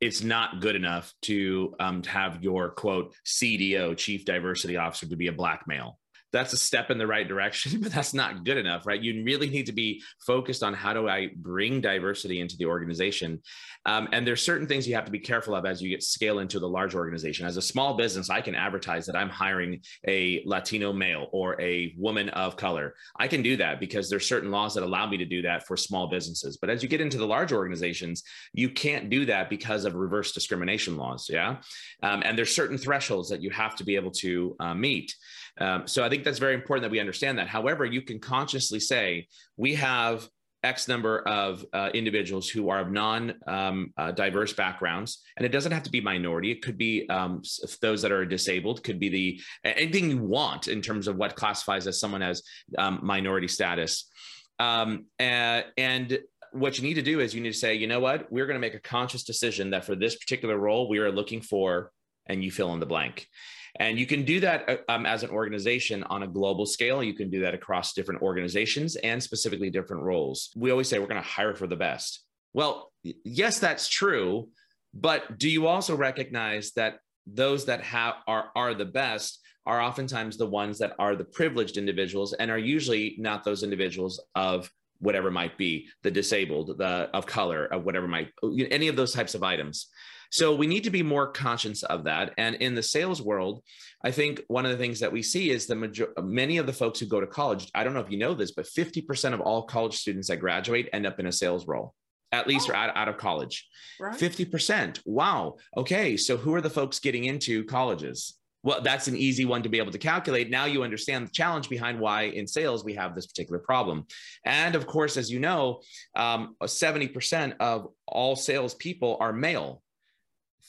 It's 0.00 0.22
not 0.22 0.60
good 0.60 0.76
enough 0.76 1.12
to, 1.22 1.74
um, 1.80 2.02
to 2.02 2.10
have 2.10 2.42
your 2.42 2.70
quote 2.70 3.14
CDO, 3.26 3.96
chief 3.96 4.24
diversity 4.24 4.76
officer, 4.76 5.08
to 5.08 5.16
be 5.16 5.26
a 5.28 5.32
black 5.32 5.64
male 5.66 5.98
that's 6.32 6.52
a 6.52 6.56
step 6.56 6.90
in 6.90 6.98
the 6.98 7.06
right 7.06 7.26
direction, 7.26 7.80
but 7.82 7.92
that's 7.92 8.14
not 8.14 8.44
good 8.44 8.56
enough, 8.56 8.86
right? 8.86 9.00
You 9.00 9.24
really 9.24 9.48
need 9.48 9.66
to 9.66 9.72
be 9.72 10.02
focused 10.26 10.62
on 10.62 10.74
how 10.74 10.92
do 10.92 11.08
I 11.08 11.30
bring 11.36 11.80
diversity 11.80 12.40
into 12.40 12.56
the 12.56 12.66
organization. 12.66 13.40
Um, 13.86 14.08
and 14.12 14.26
there's 14.26 14.42
certain 14.42 14.66
things 14.66 14.86
you 14.86 14.94
have 14.94 15.04
to 15.06 15.10
be 15.10 15.18
careful 15.18 15.54
of 15.54 15.64
as 15.64 15.80
you 15.80 15.88
get 15.88 16.02
scale 16.02 16.40
into 16.40 16.58
the 16.58 16.68
large 16.68 16.94
organization. 16.94 17.46
As 17.46 17.56
a 17.56 17.62
small 17.62 17.94
business, 17.94 18.30
I 18.30 18.40
can 18.40 18.54
advertise 18.54 19.06
that 19.06 19.16
I'm 19.16 19.30
hiring 19.30 19.80
a 20.06 20.42
Latino 20.44 20.92
male 20.92 21.28
or 21.32 21.60
a 21.60 21.94
woman 21.96 22.28
of 22.30 22.56
color. 22.56 22.94
I 23.18 23.28
can 23.28 23.42
do 23.42 23.56
that 23.56 23.80
because 23.80 24.10
there's 24.10 24.28
certain 24.28 24.50
laws 24.50 24.74
that 24.74 24.84
allow 24.84 25.06
me 25.06 25.16
to 25.18 25.24
do 25.24 25.42
that 25.42 25.66
for 25.66 25.76
small 25.76 26.08
businesses. 26.08 26.58
But 26.58 26.70
as 26.70 26.82
you 26.82 26.88
get 26.88 27.00
into 27.00 27.18
the 27.18 27.26
large 27.26 27.52
organizations, 27.52 28.22
you 28.52 28.68
can't 28.68 29.08
do 29.08 29.24
that 29.26 29.48
because 29.48 29.84
of 29.84 29.94
reverse 29.94 30.32
discrimination 30.32 30.96
laws. 30.96 31.28
Yeah. 31.30 31.56
Um, 32.02 32.22
and 32.24 32.36
there's 32.36 32.54
certain 32.54 32.78
thresholds 32.78 33.28
that 33.30 33.42
you 33.42 33.50
have 33.50 33.76
to 33.76 33.84
be 33.84 33.96
able 33.96 34.10
to 34.12 34.56
uh, 34.60 34.74
meet. 34.74 35.14
Um, 35.60 35.86
so 35.86 36.04
I 36.04 36.08
think 36.08 36.24
that's 36.24 36.38
very 36.38 36.54
important 36.54 36.82
that 36.82 36.90
we 36.90 37.00
understand 37.00 37.38
that. 37.38 37.48
However, 37.48 37.84
you 37.84 38.02
can 38.02 38.18
consciously 38.18 38.80
say, 38.80 39.26
we 39.56 39.74
have 39.74 40.28
X 40.64 40.88
number 40.88 41.20
of 41.20 41.64
uh, 41.72 41.90
individuals 41.94 42.48
who 42.48 42.68
are 42.68 42.80
of 42.80 42.90
non 42.90 43.34
um, 43.46 43.92
uh, 43.96 44.10
diverse 44.10 44.52
backgrounds, 44.52 45.22
and 45.36 45.46
it 45.46 45.50
doesn't 45.50 45.72
have 45.72 45.84
to 45.84 45.90
be 45.90 46.00
minority. 46.00 46.50
It 46.50 46.62
could 46.62 46.76
be 46.76 47.08
um, 47.08 47.42
those 47.80 48.02
that 48.02 48.10
are 48.10 48.24
disabled. 48.24 48.82
Could 48.82 48.98
be 48.98 49.08
the 49.08 49.40
anything 49.64 50.10
you 50.10 50.18
want 50.18 50.66
in 50.66 50.82
terms 50.82 51.06
of 51.06 51.16
what 51.16 51.36
classifies 51.36 51.86
as 51.86 52.00
someone 52.00 52.22
as 52.22 52.42
um, 52.76 53.00
minority 53.02 53.48
status. 53.48 54.10
Um, 54.58 55.06
and, 55.20 55.64
and 55.76 56.18
what 56.52 56.78
you 56.78 56.84
need 56.84 56.94
to 56.94 57.02
do 57.02 57.20
is 57.20 57.34
you 57.34 57.40
need 57.40 57.52
to 57.52 57.58
say, 57.58 57.74
you 57.74 57.86
know 57.86 58.00
what, 58.00 58.30
we're 58.32 58.46
going 58.46 58.56
to 58.56 58.60
make 58.60 58.74
a 58.74 58.80
conscious 58.80 59.22
decision 59.22 59.70
that 59.70 59.84
for 59.84 59.94
this 59.94 60.16
particular 60.16 60.56
role, 60.56 60.88
we 60.88 60.98
are 60.98 61.12
looking 61.12 61.40
for, 61.40 61.92
and 62.26 62.42
you 62.42 62.50
fill 62.50 62.72
in 62.74 62.80
the 62.80 62.86
blank. 62.86 63.28
And 63.76 63.98
you 63.98 64.06
can 64.06 64.24
do 64.24 64.40
that 64.40 64.68
uh, 64.68 64.76
um, 64.88 65.06
as 65.06 65.22
an 65.22 65.30
organization 65.30 66.02
on 66.04 66.22
a 66.22 66.26
global 66.26 66.66
scale. 66.66 67.02
You 67.02 67.14
can 67.14 67.30
do 67.30 67.40
that 67.40 67.54
across 67.54 67.92
different 67.92 68.22
organizations 68.22 68.96
and 68.96 69.22
specifically 69.22 69.70
different 69.70 70.02
roles. 70.02 70.50
We 70.56 70.70
always 70.70 70.88
say 70.88 70.98
we're 70.98 71.06
going 71.06 71.22
to 71.22 71.28
hire 71.28 71.54
for 71.54 71.66
the 71.66 71.76
best. 71.76 72.24
Well, 72.52 72.92
yes, 73.02 73.58
that's 73.58 73.88
true. 73.88 74.48
But 74.94 75.38
do 75.38 75.48
you 75.48 75.66
also 75.66 75.94
recognize 75.96 76.72
that 76.72 76.98
those 77.26 77.66
that 77.66 77.82
have 77.82 78.14
are, 78.26 78.50
are 78.56 78.74
the 78.74 78.86
best 78.86 79.40
are 79.66 79.82
oftentimes 79.82 80.38
the 80.38 80.46
ones 80.46 80.78
that 80.78 80.94
are 80.98 81.14
the 81.14 81.24
privileged 81.24 81.76
individuals 81.76 82.32
and 82.32 82.50
are 82.50 82.58
usually 82.58 83.16
not 83.18 83.44
those 83.44 83.62
individuals 83.62 84.20
of 84.34 84.70
whatever 84.98 85.30
might 85.30 85.56
be 85.58 85.86
the 86.02 86.10
disabled 86.10 86.78
the 86.78 87.08
of 87.12 87.26
color 87.26 87.66
of 87.66 87.84
whatever 87.84 88.08
might 88.08 88.30
any 88.70 88.88
of 88.88 88.96
those 88.96 89.12
types 89.12 89.34
of 89.34 89.42
items 89.42 89.88
so 90.30 90.54
we 90.54 90.66
need 90.66 90.84
to 90.84 90.90
be 90.90 91.02
more 91.02 91.30
conscious 91.32 91.82
of 91.82 92.04
that. 92.04 92.34
And 92.38 92.56
in 92.56 92.74
the 92.74 92.82
sales 92.82 93.22
world, 93.22 93.62
I 94.04 94.10
think 94.10 94.42
one 94.48 94.66
of 94.66 94.72
the 94.72 94.78
things 94.78 95.00
that 95.00 95.12
we 95.12 95.22
see 95.22 95.50
is 95.50 95.66
the 95.66 95.74
major- 95.74 96.12
many 96.22 96.58
of 96.58 96.66
the 96.66 96.72
folks 96.72 97.00
who 97.00 97.06
go 97.06 97.20
to 97.20 97.26
college. 97.26 97.70
I 97.74 97.84
don't 97.84 97.94
know 97.94 98.00
if 98.00 98.10
you 98.10 98.18
know 98.18 98.34
this, 98.34 98.52
but 98.52 98.66
50% 98.66 99.34
of 99.34 99.40
all 99.40 99.62
college 99.62 99.96
students 99.96 100.28
that 100.28 100.36
graduate 100.36 100.88
end 100.92 101.06
up 101.06 101.18
in 101.18 101.26
a 101.26 101.32
sales 101.32 101.66
role 101.66 101.94
at 102.32 102.46
least 102.46 102.70
oh. 102.70 102.74
out, 102.74 102.94
out 102.96 103.08
of 103.08 103.16
college. 103.16 103.66
Right. 103.98 104.14
50%. 104.14 105.00
Wow. 105.06 105.56
Okay. 105.76 106.16
So 106.16 106.36
who 106.36 106.54
are 106.54 106.60
the 106.60 106.70
folks 106.70 106.98
getting 106.98 107.24
into 107.24 107.64
colleges? 107.64 108.34
Well, 108.62 108.82
that's 108.82 109.08
an 109.08 109.16
easy 109.16 109.44
one 109.44 109.62
to 109.62 109.68
be 109.68 109.78
able 109.78 109.92
to 109.92 109.98
calculate. 109.98 110.50
Now 110.50 110.64
you 110.64 110.82
understand 110.82 111.26
the 111.26 111.32
challenge 111.32 111.68
behind 111.68 112.00
why 112.00 112.22
in 112.22 112.46
sales 112.46 112.84
we 112.84 112.94
have 112.94 113.14
this 113.14 113.26
particular 113.26 113.60
problem. 113.60 114.06
And 114.44 114.74
of 114.74 114.86
course, 114.86 115.16
as 115.16 115.30
you 115.30 115.38
know, 115.38 115.80
um, 116.16 116.56
70% 116.62 117.54
of 117.60 117.88
all 118.06 118.34
salespeople 118.34 119.16
are 119.20 119.32
male. 119.32 119.82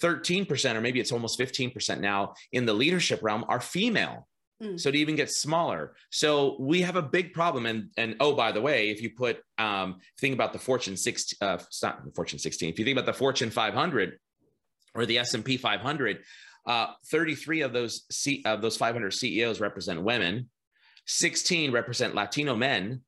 13%, 0.01 0.75
or 0.75 0.81
maybe 0.81 0.99
it's 0.99 1.11
almost 1.11 1.39
15% 1.39 1.99
now 1.99 2.33
in 2.51 2.65
the 2.65 2.73
leadership 2.73 3.21
realm, 3.21 3.45
are 3.47 3.61
female. 3.61 4.27
Mm. 4.61 4.79
So 4.79 4.89
it 4.89 4.95
even 4.95 5.15
gets 5.15 5.37
smaller. 5.37 5.95
So 6.09 6.57
we 6.59 6.81
have 6.81 6.95
a 6.95 7.01
big 7.01 7.33
problem. 7.33 7.65
And 7.65 7.89
and 7.97 8.15
oh, 8.19 8.33
by 8.33 8.51
the 8.51 8.61
way, 8.61 8.89
if 8.89 9.01
you 9.01 9.11
put 9.11 9.41
um, 9.57 9.97
think 10.19 10.33
about 10.33 10.53
the 10.53 10.59
Fortune 10.59 10.97
16, 10.97 11.37
uh, 11.41 11.57
not 11.81 12.01
Fortune 12.15 12.39
16, 12.39 12.69
if 12.69 12.79
you 12.79 12.85
think 12.85 12.97
about 12.97 13.05
the 13.05 13.17
Fortune 13.17 13.49
500 13.49 14.19
or 14.95 15.05
the 15.05 15.19
S&P 15.19 15.55
500, 15.57 16.19
uh, 16.65 16.87
33 17.07 17.61
of 17.61 17.73
those 17.73 18.03
C, 18.11 18.43
of 18.45 18.61
those 18.61 18.75
500 18.75 19.13
CEOs 19.13 19.61
represent 19.61 20.01
women, 20.03 20.49
16 21.05 21.71
represent 21.71 22.15
Latino 22.15 22.55
men, 22.55 23.01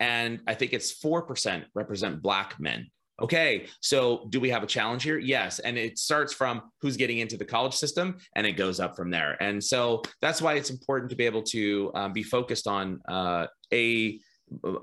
and 0.00 0.40
I 0.46 0.54
think 0.54 0.72
it's 0.72 0.98
4% 0.98 1.64
represent 1.74 2.22
Black 2.22 2.58
men. 2.58 2.90
Okay, 3.22 3.66
so 3.80 4.26
do 4.28 4.40
we 4.40 4.50
have 4.50 4.62
a 4.62 4.66
challenge 4.66 5.02
here? 5.02 5.18
Yes. 5.18 5.58
And 5.58 5.78
it 5.78 5.98
starts 5.98 6.34
from 6.34 6.62
who's 6.82 6.98
getting 6.98 7.18
into 7.18 7.38
the 7.38 7.46
college 7.46 7.74
system 7.74 8.18
and 8.34 8.46
it 8.46 8.52
goes 8.52 8.78
up 8.78 8.94
from 8.94 9.10
there. 9.10 9.42
And 9.42 9.62
so 9.62 10.02
that's 10.20 10.42
why 10.42 10.54
it's 10.54 10.68
important 10.68 11.10
to 11.10 11.16
be 11.16 11.24
able 11.24 11.42
to 11.44 11.90
um, 11.94 12.12
be 12.12 12.22
focused 12.22 12.66
on 12.66 13.00
uh, 13.08 13.46
a, 13.72 14.20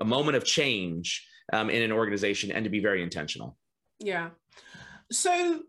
a 0.00 0.04
moment 0.04 0.36
of 0.36 0.44
change 0.44 1.24
um, 1.52 1.70
in 1.70 1.82
an 1.82 1.92
organization 1.92 2.50
and 2.50 2.64
to 2.64 2.70
be 2.70 2.80
very 2.80 3.02
intentional. 3.02 3.56
Yeah. 4.00 4.30
So 5.12 5.60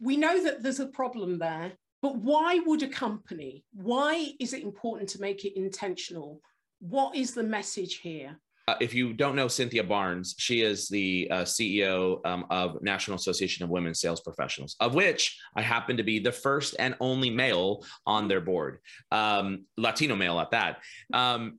we 0.00 0.16
know 0.16 0.44
that 0.44 0.62
there's 0.62 0.80
a 0.80 0.86
problem 0.86 1.38
there, 1.38 1.72
but 2.02 2.16
why 2.16 2.60
would 2.66 2.84
a 2.84 2.88
company, 2.88 3.64
why 3.72 4.32
is 4.38 4.52
it 4.52 4.62
important 4.62 5.08
to 5.10 5.20
make 5.20 5.44
it 5.44 5.58
intentional? 5.58 6.40
What 6.78 7.16
is 7.16 7.34
the 7.34 7.42
message 7.42 7.98
here? 7.98 8.38
Uh, 8.68 8.76
if 8.80 8.94
you 8.94 9.12
don't 9.12 9.34
know 9.34 9.48
Cynthia 9.48 9.82
Barnes, 9.82 10.36
she 10.38 10.62
is 10.62 10.88
the 10.88 11.28
uh, 11.30 11.42
CEO 11.42 12.24
um, 12.24 12.46
of 12.48 12.80
National 12.80 13.16
Association 13.16 13.64
of 13.64 13.70
Women 13.70 13.94
Sales 13.94 14.20
Professionals, 14.20 14.76
of 14.78 14.94
which 14.94 15.38
I 15.56 15.62
happen 15.62 15.96
to 15.96 16.04
be 16.04 16.20
the 16.20 16.30
first 16.30 16.76
and 16.78 16.94
only 17.00 17.28
male 17.28 17.84
on 18.06 18.28
their 18.28 18.40
board, 18.40 18.78
um, 19.10 19.64
Latino 19.76 20.14
male 20.14 20.38
at 20.38 20.52
that. 20.52 20.78
Um, 21.12 21.58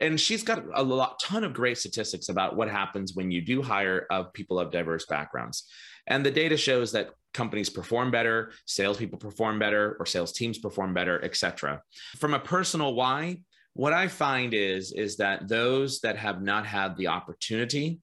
and 0.00 0.20
she's 0.20 0.42
got 0.42 0.64
a 0.74 0.82
lot, 0.82 1.18
ton 1.20 1.44
of 1.44 1.52
great 1.52 1.78
statistics 1.78 2.28
about 2.28 2.56
what 2.56 2.68
happens 2.68 3.14
when 3.14 3.30
you 3.30 3.40
do 3.40 3.62
hire 3.62 4.06
of 4.10 4.32
people 4.32 4.60
of 4.60 4.70
diverse 4.70 5.06
backgrounds. 5.06 5.64
And 6.06 6.24
the 6.24 6.30
data 6.30 6.56
shows 6.56 6.92
that 6.92 7.10
companies 7.34 7.68
perform 7.68 8.10
better, 8.10 8.52
salespeople 8.66 9.18
perform 9.18 9.58
better, 9.58 9.96
or 9.98 10.06
sales 10.06 10.32
teams 10.32 10.58
perform 10.58 10.94
better, 10.94 11.22
et 11.24 11.36
cetera. 11.36 11.82
From 12.18 12.34
a 12.34 12.38
personal 12.38 12.94
why, 12.94 13.40
what 13.78 13.92
I 13.92 14.08
find 14.08 14.54
is, 14.54 14.90
is 14.90 15.18
that 15.18 15.46
those 15.46 16.00
that 16.00 16.16
have 16.16 16.42
not 16.42 16.66
had 16.66 16.96
the 16.96 17.06
opportunity 17.06 18.00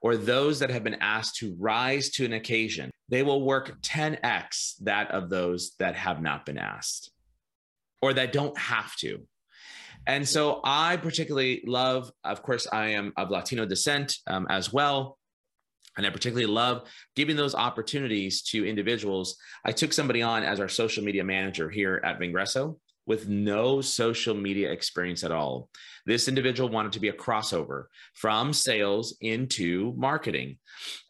or 0.00 0.16
those 0.16 0.60
that 0.60 0.70
have 0.70 0.84
been 0.84 0.98
asked 1.00 1.34
to 1.38 1.56
rise 1.58 2.10
to 2.10 2.24
an 2.24 2.32
occasion, 2.32 2.92
they 3.08 3.24
will 3.24 3.44
work 3.44 3.82
10x 3.82 4.76
that 4.82 5.10
of 5.10 5.28
those 5.28 5.72
that 5.80 5.96
have 5.96 6.22
not 6.22 6.46
been 6.46 6.58
asked 6.58 7.10
or 8.00 8.14
that 8.14 8.32
don't 8.32 8.56
have 8.56 8.94
to. 8.98 9.26
And 10.06 10.28
so 10.28 10.60
I 10.62 10.96
particularly 10.96 11.64
love, 11.66 12.12
of 12.22 12.44
course, 12.44 12.68
I 12.72 12.90
am 12.90 13.12
of 13.16 13.30
Latino 13.30 13.66
descent 13.66 14.16
um, 14.28 14.46
as 14.48 14.72
well. 14.72 15.18
And 15.96 16.06
I 16.06 16.10
particularly 16.10 16.46
love 16.46 16.88
giving 17.16 17.34
those 17.34 17.56
opportunities 17.56 18.42
to 18.42 18.64
individuals. 18.64 19.38
I 19.64 19.72
took 19.72 19.92
somebody 19.92 20.22
on 20.22 20.44
as 20.44 20.60
our 20.60 20.68
social 20.68 21.02
media 21.02 21.24
manager 21.24 21.68
here 21.68 22.00
at 22.04 22.20
Vengreso 22.20 22.76
with 23.10 23.28
no 23.28 23.80
social 23.80 24.36
media 24.36 24.70
experience 24.70 25.24
at 25.24 25.32
all. 25.32 25.68
This 26.06 26.28
individual 26.28 26.68
wanted 26.68 26.92
to 26.92 27.00
be 27.00 27.08
a 27.08 27.12
crossover 27.12 27.86
from 28.14 28.52
sales 28.52 29.16
into 29.20 29.92
marketing. 29.96 30.58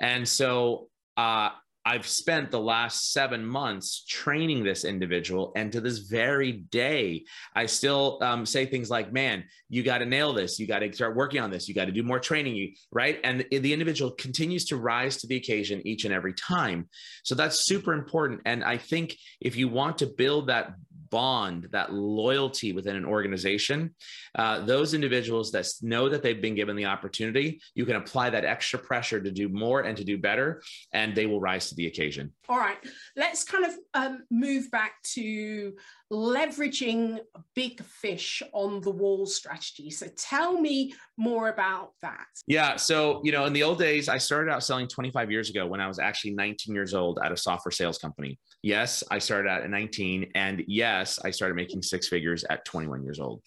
And 0.01 0.27
so 0.27 0.89
uh, 1.19 1.51
I've 1.85 2.07
spent 2.07 2.51
the 2.51 2.61
last 2.61 3.13
seven 3.13 3.45
months 3.45 4.05
training 4.07 4.65
this 4.65 4.87
individual. 4.87 5.53
And 5.57 5.71
to 5.73 5.81
this 5.83 5.99
very 5.99 6.53
day, 6.53 7.25
I 7.55 7.67
still 7.67 8.19
um, 8.23 8.47
say 8.47 8.65
things 8.65 8.89
like, 8.89 9.13
man, 9.13 9.45
you 9.69 9.83
got 9.83 9.99
to 9.99 10.07
nail 10.07 10.33
this. 10.33 10.59
You 10.59 10.67
got 10.67 10.79
to 10.79 10.93
start 10.93 11.17
working 11.17 11.41
on 11.41 11.51
this. 11.51 11.69
You 11.69 11.75
got 11.75 11.87
to 11.87 11.93
do 11.93 12.03
more 12.03 12.21
training, 12.21 12.75
right? 12.93 13.19
And 13.25 13.45
the 13.51 13.73
individual 13.73 14.11
continues 14.13 14.65
to 14.67 14.77
rise 14.77 15.19
to 15.19 15.27
the 15.27 15.37
occasion 15.37 15.87
each 15.87 16.05
and 16.07 16.15
every 16.15 16.33
time. 16.33 16.89
So 17.25 17.35
that's 17.35 17.67
super 17.67 17.93
important. 17.93 18.41
And 18.47 18.65
I 18.65 18.79
think 18.79 19.17
if 19.41 19.57
you 19.57 19.69
want 19.69 19.99
to 19.99 20.07
build 20.07 20.49
that 20.49 20.75
bond, 21.11 21.69
that 21.73 21.93
loyalty 21.93 22.73
within 22.73 22.97
an 22.97 23.05
organization, 23.05 23.95
uh, 24.37 24.65
those 24.65 24.95
individuals 24.95 25.51
that 25.53 25.67
know 25.83 26.09
that 26.09 26.23
they've 26.23 26.43
been 26.43 26.55
given 26.55 26.77
the 26.77 26.87
opportunity, 26.87 27.61
you 27.75 27.85
can 27.85 27.97
apply 27.97 28.31
that 28.31 28.45
extra 28.45 28.79
pressure 28.79 29.21
to 29.21 29.31
do 29.31 29.49
more 29.49 29.83
and 29.83 29.97
to 29.97 30.05
do 30.05 30.19
better, 30.19 30.63
and 30.93 31.15
they 31.15 31.27
will 31.27 31.41
rise 31.41 31.69
to 31.69 31.75
the 31.75 31.87
occasion. 31.87 32.33
All 32.49 32.59
right, 32.59 32.79
let's 33.17 33.45
kind 33.45 33.65
of 33.65 33.73
um, 33.95 34.25
move 34.31 34.71
back 34.71 35.03
to 35.15 35.75
leveraging 36.13 37.21
big 37.55 37.83
fish 37.85 38.43
on 38.53 38.81
the 38.81 38.91
wall 38.91 39.27
strategy. 39.27 39.91
So 39.91 40.07
tell 40.17 40.61
me 40.61 40.93
more 41.17 41.49
about 41.49 41.93
that. 42.03 42.27
Yeah. 42.47 42.77
So, 42.77 43.21
you 43.23 43.31
know, 43.31 43.45
in 43.45 43.53
the 43.53 43.63
old 43.63 43.79
days, 43.79 44.09
I 44.09 44.19
started 44.19 44.51
out 44.51 44.65
selling 44.65 44.89
25 44.89 45.31
years 45.31 45.51
ago 45.51 45.67
when 45.67 45.81
I 45.81 45.87
was 45.87 45.99
actually 46.01 46.33
19 46.33 46.75
years 46.75 46.95
old 46.95 47.21
at 47.25 47.31
a 47.31 47.37
software 47.37 47.71
sales 47.71 47.99
company. 47.99 48.39
Yes, 48.63 49.05
I 49.11 49.19
started 49.19 49.49
out 49.49 49.63
at 49.63 49.71
19. 49.71 50.33
And 50.35 50.65
yes, 50.67 51.21
I 51.25 51.31
started 51.31 51.55
making 51.55 51.83
six 51.83 52.09
figures 52.09 52.45
at 52.51 52.65
21 52.65 53.05
years 53.05 53.21
old. 53.21 53.43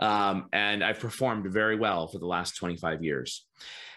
Um, 0.00 0.48
and 0.52 0.82
I've 0.82 0.98
performed 0.98 1.52
very 1.52 1.76
well 1.76 2.08
for 2.08 2.18
the 2.18 2.26
last 2.26 2.56
25 2.56 3.04
years. 3.04 3.46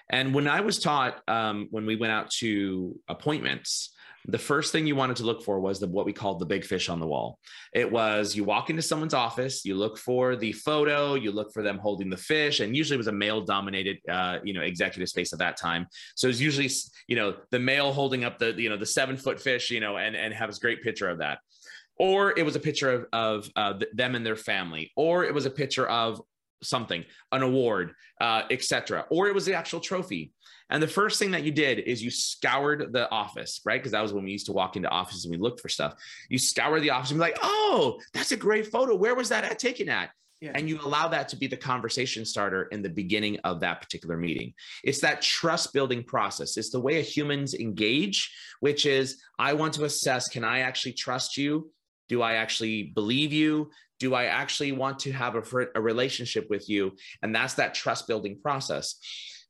And 0.09 0.35
when 0.35 0.47
I 0.47 0.61
was 0.61 0.79
taught, 0.79 1.21
um, 1.27 1.67
when 1.71 1.85
we 1.85 1.95
went 1.95 2.13
out 2.13 2.29
to 2.31 2.99
appointments, 3.07 3.93
the 4.27 4.37
first 4.37 4.71
thing 4.71 4.87
you 4.87 4.95
wanted 4.95 5.17
to 5.17 5.23
look 5.23 5.43
for 5.43 5.59
was 5.59 5.79
the 5.79 5.87
what 5.87 6.05
we 6.05 6.13
called 6.13 6.39
the 6.39 6.45
big 6.45 6.63
fish 6.63 6.89
on 6.89 6.99
the 6.99 7.07
wall. 7.07 7.39
It 7.73 7.91
was 7.91 8.35
you 8.35 8.43
walk 8.43 8.69
into 8.69 8.81
someone's 8.81 9.13
office, 9.13 9.65
you 9.65 9.75
look 9.75 9.97
for 9.97 10.35
the 10.35 10.53
photo, 10.53 11.15
you 11.15 11.31
look 11.31 11.53
for 11.53 11.61
them 11.61 11.77
holding 11.77 12.09
the 12.09 12.17
fish, 12.17 12.59
and 12.59 12.75
usually 12.75 12.95
it 12.95 12.97
was 12.97 13.07
a 13.07 13.11
male 13.11 13.41
dominated, 13.41 13.97
uh, 14.09 14.39
you 14.43 14.53
know, 14.53 14.61
executive 14.61 15.09
space 15.09 15.33
at 15.33 15.39
that 15.39 15.57
time. 15.57 15.87
So 16.15 16.27
it's 16.27 16.39
usually, 16.39 16.69
you 17.07 17.15
know, 17.15 17.35
the 17.51 17.59
male 17.59 17.91
holding 17.91 18.23
up 18.23 18.39
the, 18.39 18.53
you 18.53 18.69
know, 18.69 18.77
the 18.77 18.85
seven 18.85 19.17
foot 19.17 19.39
fish, 19.39 19.69
you 19.69 19.79
know, 19.79 19.97
and 19.97 20.15
and 20.15 20.33
have 20.33 20.49
a 20.49 20.53
great 20.59 20.81
picture 20.81 21.09
of 21.09 21.19
that. 21.19 21.39
Or 21.97 22.37
it 22.37 22.43
was 22.43 22.55
a 22.55 22.59
picture 22.59 22.91
of, 22.91 23.07
of 23.13 23.49
uh, 23.55 23.79
them 23.93 24.15
and 24.15 24.25
their 24.25 24.35
family, 24.35 24.91
or 24.95 25.25
it 25.25 25.33
was 25.33 25.45
a 25.45 25.51
picture 25.51 25.87
of 25.87 26.21
something, 26.63 27.03
an 27.31 27.43
award, 27.43 27.93
uh, 28.21 28.43
etc. 28.49 29.05
Or 29.09 29.27
it 29.27 29.35
was 29.35 29.45
the 29.45 29.53
actual 29.53 29.79
trophy. 29.79 30.31
And 30.73 30.81
the 30.81 30.87
first 30.87 31.19
thing 31.19 31.31
that 31.31 31.43
you 31.43 31.51
did 31.51 31.79
is 31.79 32.03
you 32.03 32.09
scoured 32.09 32.91
the 32.91 33.09
office, 33.11 33.61
right? 33.63 33.79
Because 33.79 33.91
that 33.91 34.01
was 34.01 34.11
when 34.11 34.23
we 34.23 34.31
used 34.31 34.47
to 34.47 34.53
walk 34.53 34.75
into 34.75 34.89
offices 34.89 35.23
and 35.23 35.31
we 35.31 35.37
looked 35.37 35.61
for 35.61 35.69
stuff. 35.69 35.93
You 36.29 36.39
scour 36.39 36.79
the 36.79 36.89
office 36.89 37.11
and 37.11 37.19
be 37.19 37.21
like, 37.21 37.37
oh, 37.43 37.99
that's 38.11 38.31
a 38.31 38.35
great 38.35 38.67
photo. 38.67 38.95
Where 38.95 39.13
was 39.13 39.29
that 39.29 39.43
at 39.43 39.59
taken 39.59 39.87
at? 39.87 40.09
Yeah. 40.41 40.51
And 40.55 40.67
you 40.67 40.79
allow 40.83 41.07
that 41.09 41.29
to 41.29 41.37
be 41.37 41.45
the 41.45 41.55
conversation 41.55 42.25
starter 42.25 42.63
in 42.63 42.81
the 42.81 42.89
beginning 42.89 43.39
of 43.43 43.59
that 43.59 43.81
particular 43.81 44.17
meeting. 44.17 44.53
It's 44.83 44.99
that 45.01 45.21
trust 45.21 45.73
building 45.73 46.03
process. 46.03 46.57
It's 46.57 46.71
the 46.71 46.81
way 46.81 47.01
humans 47.03 47.53
engage, 47.53 48.29
which 48.59 48.87
is 48.87 49.21
I 49.37 49.53
want 49.53 49.75
to 49.75 49.85
assess 49.85 50.27
can 50.27 50.43
I 50.43 50.59
actually 50.59 50.93
trust 50.93 51.37
you? 51.37 51.71
Do 52.09 52.23
I 52.23 52.33
actually 52.33 52.83
believe 52.83 53.31
you? 53.31 53.69
Do 53.99 54.15
I 54.15 54.25
actually 54.25 54.71
want 54.73 54.99
to 54.99 55.11
have 55.11 55.35
a, 55.35 55.67
a 55.75 55.81
relationship 55.81 56.49
with 56.49 56.67
you? 56.67 56.93
And 57.21 57.33
that's 57.33 57.53
that 57.53 57.73
trust 57.75 58.07
building 58.07 58.39
process. 58.41 58.95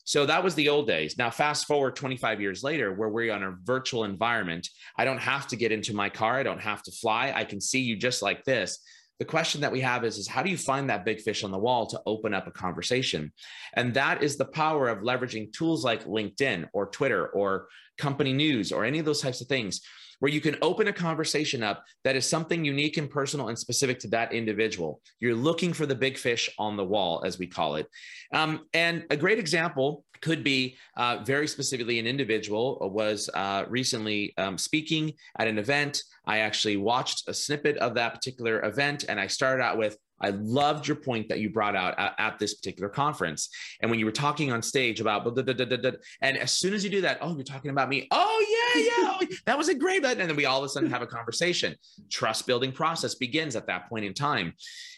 So 0.05 0.25
that 0.25 0.43
was 0.43 0.55
the 0.55 0.69
old 0.69 0.87
days. 0.87 1.17
Now, 1.17 1.29
fast 1.29 1.65
forward 1.65 1.95
25 1.95 2.41
years 2.41 2.63
later, 2.63 2.93
where 2.93 3.09
we're 3.09 3.33
on 3.33 3.43
a 3.43 3.55
virtual 3.63 4.03
environment. 4.03 4.67
I 4.97 5.05
don't 5.05 5.19
have 5.19 5.47
to 5.47 5.55
get 5.55 5.71
into 5.71 5.93
my 5.93 6.09
car. 6.09 6.35
I 6.35 6.43
don't 6.43 6.61
have 6.61 6.83
to 6.83 6.91
fly. 6.91 7.31
I 7.33 7.45
can 7.45 7.61
see 7.61 7.79
you 7.79 7.95
just 7.95 8.21
like 8.21 8.43
this. 8.43 8.79
The 9.19 9.25
question 9.25 9.61
that 9.61 9.71
we 9.71 9.79
have 9.79 10.03
is, 10.03 10.17
is 10.17 10.27
how 10.27 10.43
do 10.43 10.49
you 10.49 10.57
find 10.57 10.89
that 10.89 11.05
big 11.05 11.21
fish 11.21 11.43
on 11.43 11.51
the 11.51 11.57
wall 11.57 11.85
to 11.87 12.01
open 12.05 12.33
up 12.33 12.47
a 12.47 12.51
conversation? 12.51 13.31
And 13.73 13.93
that 13.93 14.23
is 14.23 14.37
the 14.37 14.45
power 14.45 14.89
of 14.89 14.99
leveraging 14.99 15.53
tools 15.53 15.85
like 15.85 16.05
LinkedIn 16.05 16.67
or 16.73 16.87
Twitter 16.87 17.27
or 17.27 17.67
company 17.97 18.33
news 18.33 18.71
or 18.71 18.83
any 18.83 18.99
of 18.99 19.05
those 19.05 19.21
types 19.21 19.39
of 19.39 19.47
things 19.47 19.81
where 20.23 20.31
you 20.31 20.39
can 20.39 20.55
open 20.61 20.87
a 20.87 20.93
conversation 20.93 21.61
up 21.61 21.83
that 22.05 22.15
is 22.15 22.25
something 22.25 22.63
unique 22.63 22.95
and 22.95 23.09
personal 23.09 23.49
and 23.49 23.59
specific 23.59 23.99
to 23.99 24.07
that 24.07 24.31
individual. 24.31 25.01
You're 25.19 25.35
looking 25.35 25.73
for 25.73 25.85
the 25.85 25.95
big 25.95 26.17
fish 26.17 26.49
on 26.57 26.77
the 26.77 26.83
wall, 26.85 27.21
as 27.25 27.37
we 27.37 27.45
call 27.45 27.75
it. 27.75 27.89
Um, 28.33 28.61
and 28.73 29.03
a 29.09 29.17
great 29.17 29.37
example 29.37 30.05
could 30.21 30.41
be 30.41 30.77
uh, 30.95 31.17
very 31.25 31.45
specifically 31.45 31.99
an 31.99 32.07
individual 32.07 32.89
was 32.93 33.29
uh, 33.33 33.65
recently 33.67 34.33
um, 34.37 34.57
speaking 34.57 35.11
at 35.39 35.49
an 35.49 35.59
event. 35.59 36.01
I 36.25 36.39
actually 36.39 36.77
watched 36.77 37.27
a 37.27 37.33
snippet 37.33 37.77
of 37.77 37.95
that 37.95 38.13
particular 38.13 38.63
event 38.63 39.05
and 39.09 39.19
I 39.19 39.27
started 39.27 39.63
out 39.63 39.77
with, 39.77 39.97
I 40.21 40.29
loved 40.29 40.87
your 40.87 40.95
point 40.95 41.27
that 41.29 41.39
you 41.39 41.49
brought 41.49 41.75
out 41.75 41.99
at, 41.99 42.15
at, 42.17 42.39
this 42.39 42.53
particular 42.53 42.87
conference. 42.87 43.49
And 43.81 43.91
when 43.91 43.99
you 43.99 44.05
were 44.05 44.11
talking 44.11 44.53
on 44.53 44.61
stage 44.61 45.01
about, 45.01 45.25
and 45.27 46.37
as 46.37 46.51
soon 46.51 46.73
as 46.73 46.83
you 46.83 46.89
do 46.89 47.01
that, 47.01 47.17
oh, 47.21 47.35
you're 47.35 47.43
talking 47.43 47.71
about 47.71 47.89
me. 47.89 48.07
Oh, 48.09 48.71
yeah, 48.75 48.81
yeah. 48.83 49.17
Oh, 49.21 49.27
that 49.45 49.57
was 49.57 49.67
a 49.67 49.75
great, 49.75 50.05
and 50.05 50.19
then 50.19 50.35
we 50.35 50.45
all 50.45 50.59
of 50.59 50.65
a 50.65 50.69
sudden 50.69 50.89
have 50.89 51.01
a 51.01 51.07
conversation. 51.07 51.75
Trust 52.09 52.47
building 52.47 52.71
process 52.71 53.15
begins 53.15 53.55
at 53.55 53.67
that 53.67 53.89
point 53.89 54.05
in 54.05 54.13
time. 54.13 54.53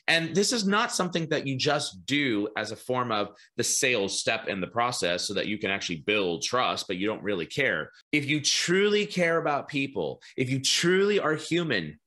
And 0.08 0.36
this 0.36 0.54
is 0.54 0.68
not 0.68 0.92
something 0.92 1.28
that 1.30 1.48
you 1.48 1.58
just 1.58 2.06
do 2.06 2.48
as 2.58 2.72
a 2.72 2.76
form 2.76 3.12
of 3.12 3.30
the 3.58 3.64
sales 3.64 4.20
step 4.20 4.48
in 4.48 4.62
the 4.62 4.68
process 4.68 5.24
so 5.24 5.34
that 5.34 5.48
you 5.48 5.58
can 5.58 5.72
actually 5.72 5.98
build 5.98 6.44
trust, 6.44 6.88
but 6.88 6.98
you 6.98 7.08
don't 7.08 7.24
really 7.24 7.48
care. 7.48 7.92
If 8.12 8.28
you 8.28 8.40
truly 8.40 9.08
care 9.08 9.40
about 9.40 9.68
people, 9.68 10.22
if 10.38 10.50
you 10.50 10.62
truly 10.62 11.15
are 11.20 11.36
human, 11.36 12.00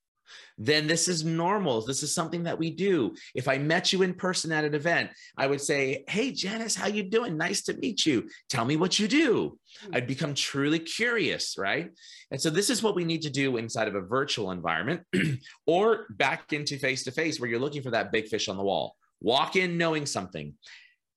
then 0.58 0.86
this 0.86 1.06
is 1.06 1.24
normal. 1.24 1.80
This 1.80 2.02
is 2.02 2.12
something 2.12 2.42
that 2.42 2.58
we 2.58 2.70
do. 2.70 3.14
If 3.34 3.46
I 3.48 3.58
met 3.58 3.92
you 3.92 4.02
in 4.02 4.14
person 4.14 4.50
at 4.50 4.64
an 4.64 4.74
event, 4.74 5.10
I 5.36 5.46
would 5.46 5.60
say, 5.60 6.04
"Hey, 6.08 6.32
Janice, 6.32 6.74
how 6.74 6.88
you 6.88 7.04
doing? 7.04 7.36
Nice 7.36 7.62
to 7.62 7.76
meet 7.76 8.04
you. 8.04 8.28
Tell 8.48 8.64
me 8.64 8.76
what 8.76 8.98
you 8.98 9.06
do." 9.06 9.58
Hmm. 9.80 9.94
I'd 9.94 10.06
become 10.06 10.34
truly 10.34 10.80
curious, 10.80 11.56
right? 11.56 11.90
And 12.30 12.40
so 12.40 12.50
this 12.50 12.70
is 12.70 12.82
what 12.82 12.96
we 12.96 13.04
need 13.04 13.22
to 13.22 13.30
do 13.30 13.56
inside 13.56 13.88
of 13.88 13.94
a 13.94 14.00
virtual 14.00 14.50
environment 14.50 15.02
or 15.66 16.06
back 16.10 16.52
into 16.52 16.78
face 16.78 17.04
to 17.04 17.12
face 17.12 17.38
where 17.38 17.48
you're 17.48 17.60
looking 17.60 17.82
for 17.82 17.92
that 17.92 18.12
big 18.12 18.26
fish 18.26 18.48
on 18.48 18.56
the 18.56 18.64
wall. 18.64 18.96
Walk 19.20 19.56
in 19.56 19.78
knowing 19.78 20.06
something. 20.06 20.54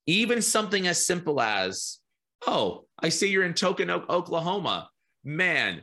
Even 0.06 0.40
something 0.42 0.86
as 0.86 1.04
simple 1.04 1.40
as, 1.40 1.98
"Oh, 2.46 2.86
I 2.98 3.08
see 3.08 3.28
you're 3.28 3.44
in 3.44 3.54
Token 3.54 3.90
Oklahoma." 3.90 4.88
Man, 5.24 5.82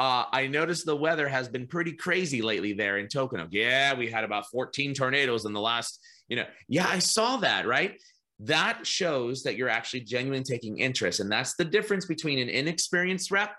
uh, 0.00 0.24
I 0.32 0.46
noticed 0.46 0.86
the 0.86 0.96
weather 0.96 1.28
has 1.28 1.46
been 1.46 1.66
pretty 1.66 1.92
crazy 1.92 2.40
lately 2.40 2.72
there 2.72 2.96
in 2.96 3.06
Tokenog. 3.06 3.48
Yeah, 3.50 3.92
we 3.92 4.10
had 4.10 4.24
about 4.24 4.46
14 4.50 4.94
tornadoes 4.94 5.44
in 5.44 5.52
the 5.52 5.60
last, 5.60 6.00
you 6.26 6.36
know, 6.36 6.46
yeah, 6.68 6.88
I 6.88 7.00
saw 7.00 7.36
that, 7.36 7.66
right? 7.66 8.00
That 8.38 8.86
shows 8.86 9.42
that 9.42 9.56
you're 9.56 9.68
actually 9.68 10.00
genuinely 10.00 10.42
taking 10.42 10.78
interest. 10.78 11.20
And 11.20 11.30
that's 11.30 11.54
the 11.54 11.66
difference 11.66 12.06
between 12.06 12.38
an 12.38 12.48
inexperienced 12.48 13.30
rep 13.30 13.54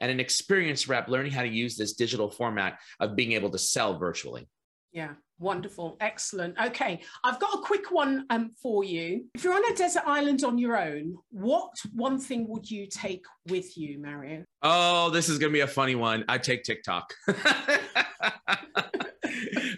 and 0.00 0.10
an 0.10 0.20
experienced 0.20 0.86
rep 0.86 1.08
learning 1.08 1.32
how 1.32 1.40
to 1.40 1.48
use 1.48 1.78
this 1.78 1.94
digital 1.94 2.30
format 2.30 2.78
of 3.00 3.16
being 3.16 3.32
able 3.32 3.48
to 3.48 3.58
sell 3.58 3.98
virtually. 3.98 4.46
Yeah, 4.94 5.14
wonderful, 5.40 5.96
excellent. 6.00 6.56
Okay, 6.66 7.02
I've 7.24 7.40
got 7.40 7.52
a 7.52 7.58
quick 7.58 7.90
one 7.90 8.26
um, 8.30 8.52
for 8.62 8.84
you. 8.84 9.24
If 9.34 9.42
you're 9.42 9.52
on 9.52 9.72
a 9.72 9.74
desert 9.74 10.04
island 10.06 10.44
on 10.44 10.56
your 10.56 10.80
own, 10.80 11.16
what 11.30 11.72
one 11.92 12.20
thing 12.20 12.46
would 12.46 12.70
you 12.70 12.86
take 12.86 13.24
with 13.48 13.76
you, 13.76 13.98
Mario? 13.98 14.44
Oh, 14.62 15.10
this 15.10 15.28
is 15.28 15.38
gonna 15.40 15.52
be 15.52 15.60
a 15.60 15.66
funny 15.66 15.96
one. 15.96 16.24
I 16.28 16.38
take 16.38 16.62
TikTok. 16.62 17.12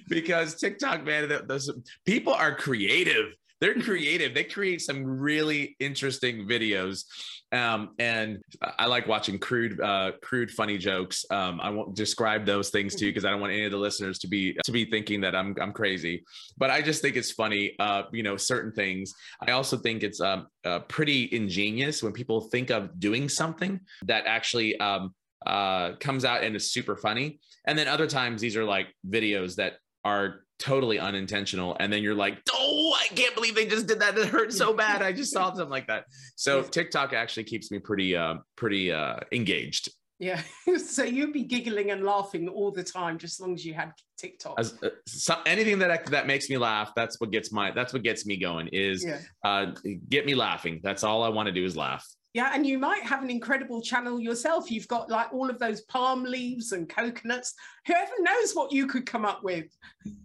because 0.08 0.56
TikTok, 0.56 1.06
man, 1.06 1.32
those 1.46 1.72
people 2.04 2.34
are 2.34 2.54
creative 2.54 3.32
they're 3.60 3.80
creative. 3.80 4.34
They 4.34 4.44
create 4.44 4.82
some 4.82 5.04
really 5.04 5.76
interesting 5.80 6.46
videos. 6.46 7.04
Um, 7.52 7.90
and 7.98 8.42
I 8.78 8.86
like 8.86 9.06
watching 9.06 9.38
crude, 9.38 9.80
uh, 9.80 10.12
crude, 10.22 10.50
funny 10.50 10.78
jokes. 10.78 11.24
Um, 11.30 11.60
I 11.60 11.70
won't 11.70 11.94
describe 11.94 12.44
those 12.44 12.70
things 12.70 12.94
to 12.96 13.06
you 13.06 13.12
because 13.12 13.24
I 13.24 13.30
don't 13.30 13.40
want 13.40 13.52
any 13.52 13.64
of 13.64 13.70
the 13.70 13.78
listeners 13.78 14.18
to 14.20 14.28
be 14.28 14.56
to 14.64 14.72
be 14.72 14.84
thinking 14.84 15.20
that 15.20 15.36
I'm 15.36 15.54
I'm 15.60 15.72
crazy. 15.72 16.24
But 16.58 16.70
I 16.70 16.82
just 16.82 17.02
think 17.02 17.16
it's 17.16 17.30
funny. 17.30 17.74
Uh, 17.78 18.04
you 18.12 18.22
know, 18.22 18.36
certain 18.36 18.72
things. 18.72 19.12
I 19.46 19.52
also 19.52 19.76
think 19.76 20.02
it's 20.02 20.20
um, 20.20 20.48
uh, 20.64 20.80
pretty 20.80 21.28
ingenious 21.32 22.02
when 22.02 22.12
people 22.12 22.40
think 22.40 22.70
of 22.70 22.98
doing 22.98 23.28
something 23.28 23.80
that 24.06 24.26
actually 24.26 24.78
um, 24.80 25.14
uh, 25.46 25.92
comes 26.00 26.24
out 26.24 26.42
and 26.42 26.56
is 26.56 26.72
super 26.72 26.96
funny. 26.96 27.38
And 27.66 27.78
then 27.78 27.86
other 27.86 28.06
times 28.06 28.40
these 28.40 28.56
are 28.56 28.64
like 28.64 28.88
videos 29.08 29.56
that 29.56 29.74
are 30.04 30.45
totally 30.58 30.98
unintentional 30.98 31.76
and 31.80 31.92
then 31.92 32.02
you're 32.02 32.14
like 32.14 32.40
oh 32.52 32.96
i 32.98 33.14
can't 33.14 33.34
believe 33.34 33.54
they 33.54 33.66
just 33.66 33.86
did 33.86 34.00
that 34.00 34.16
it 34.16 34.26
hurt 34.26 34.52
so 34.52 34.72
bad 34.72 35.02
i 35.02 35.12
just 35.12 35.32
saw 35.32 35.52
something 35.52 35.68
like 35.68 35.86
that. 35.86 36.04
So 36.36 36.62
tiktok 36.62 37.12
actually 37.12 37.44
keeps 37.44 37.70
me 37.70 37.78
pretty 37.78 38.16
uh 38.16 38.36
pretty 38.56 38.92
uh 38.92 39.16
engaged. 39.32 39.90
Yeah 40.18 40.40
so 40.78 41.04
you'd 41.04 41.34
be 41.34 41.42
giggling 41.42 41.90
and 41.90 42.04
laughing 42.04 42.48
all 42.48 42.70
the 42.70 42.82
time 42.82 43.18
just 43.18 43.38
as 43.38 43.40
long 43.40 43.54
as 43.54 43.66
you 43.66 43.74
had 43.74 43.92
tiktok. 44.16 44.58
As, 44.58 44.78
uh, 44.82 44.88
so 45.06 45.36
anything 45.44 45.78
that 45.80 46.06
that 46.06 46.26
makes 46.26 46.48
me 46.48 46.56
laugh 46.56 46.92
that's 46.96 47.20
what 47.20 47.30
gets 47.30 47.52
my 47.52 47.70
that's 47.70 47.92
what 47.92 48.02
gets 48.02 48.24
me 48.24 48.38
going 48.38 48.68
is 48.68 49.04
yeah. 49.04 49.18
uh 49.44 49.72
get 50.08 50.24
me 50.24 50.34
laughing. 50.34 50.80
That's 50.82 51.04
all 51.04 51.22
i 51.22 51.28
want 51.28 51.46
to 51.46 51.52
do 51.52 51.64
is 51.64 51.76
laugh 51.76 52.06
yeah, 52.36 52.50
and 52.52 52.66
you 52.66 52.78
might 52.78 53.02
have 53.02 53.22
an 53.22 53.30
incredible 53.30 53.80
channel 53.80 54.20
yourself. 54.20 54.70
You've 54.70 54.88
got 54.88 55.08
like 55.08 55.32
all 55.32 55.48
of 55.48 55.58
those 55.58 55.80
palm 55.80 56.22
leaves 56.22 56.72
and 56.72 56.86
coconuts. 56.86 57.54
Whoever 57.86 58.12
knows 58.18 58.52
what 58.52 58.70
you 58.72 58.86
could 58.86 59.06
come 59.06 59.24
up 59.24 59.42
with. 59.42 59.64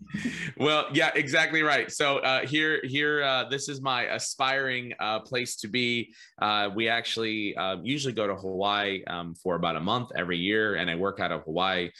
well, 0.58 0.88
yeah, 0.92 1.12
exactly 1.16 1.62
right. 1.62 1.90
So 1.90 2.18
uh, 2.18 2.46
here, 2.46 2.82
here, 2.84 3.24
uh, 3.24 3.46
this 3.48 3.70
is 3.70 3.80
my 3.80 4.14
aspiring 4.14 4.92
uh, 5.00 5.22
place 5.22 5.56
to 5.58 5.70
be. 5.70 6.14
Uh, 6.42 6.70
we 6.76 6.90
actually 6.90 7.56
uh, 7.56 7.78
usually 7.82 8.14
go 8.14 8.28
to 8.28 8.36
Hawaii 8.36 9.06
um, 9.06 9.34
for 9.34 9.56
about 9.56 9.78
a 9.78 9.82
month 9.82 10.10
every 10.14 10.38
year, 10.38 10.76
and 10.76 10.90
I 10.90 10.96
work 10.96 11.22
out 11.22 11.32
of 11.32 11.44
Hawaii, 11.44 11.92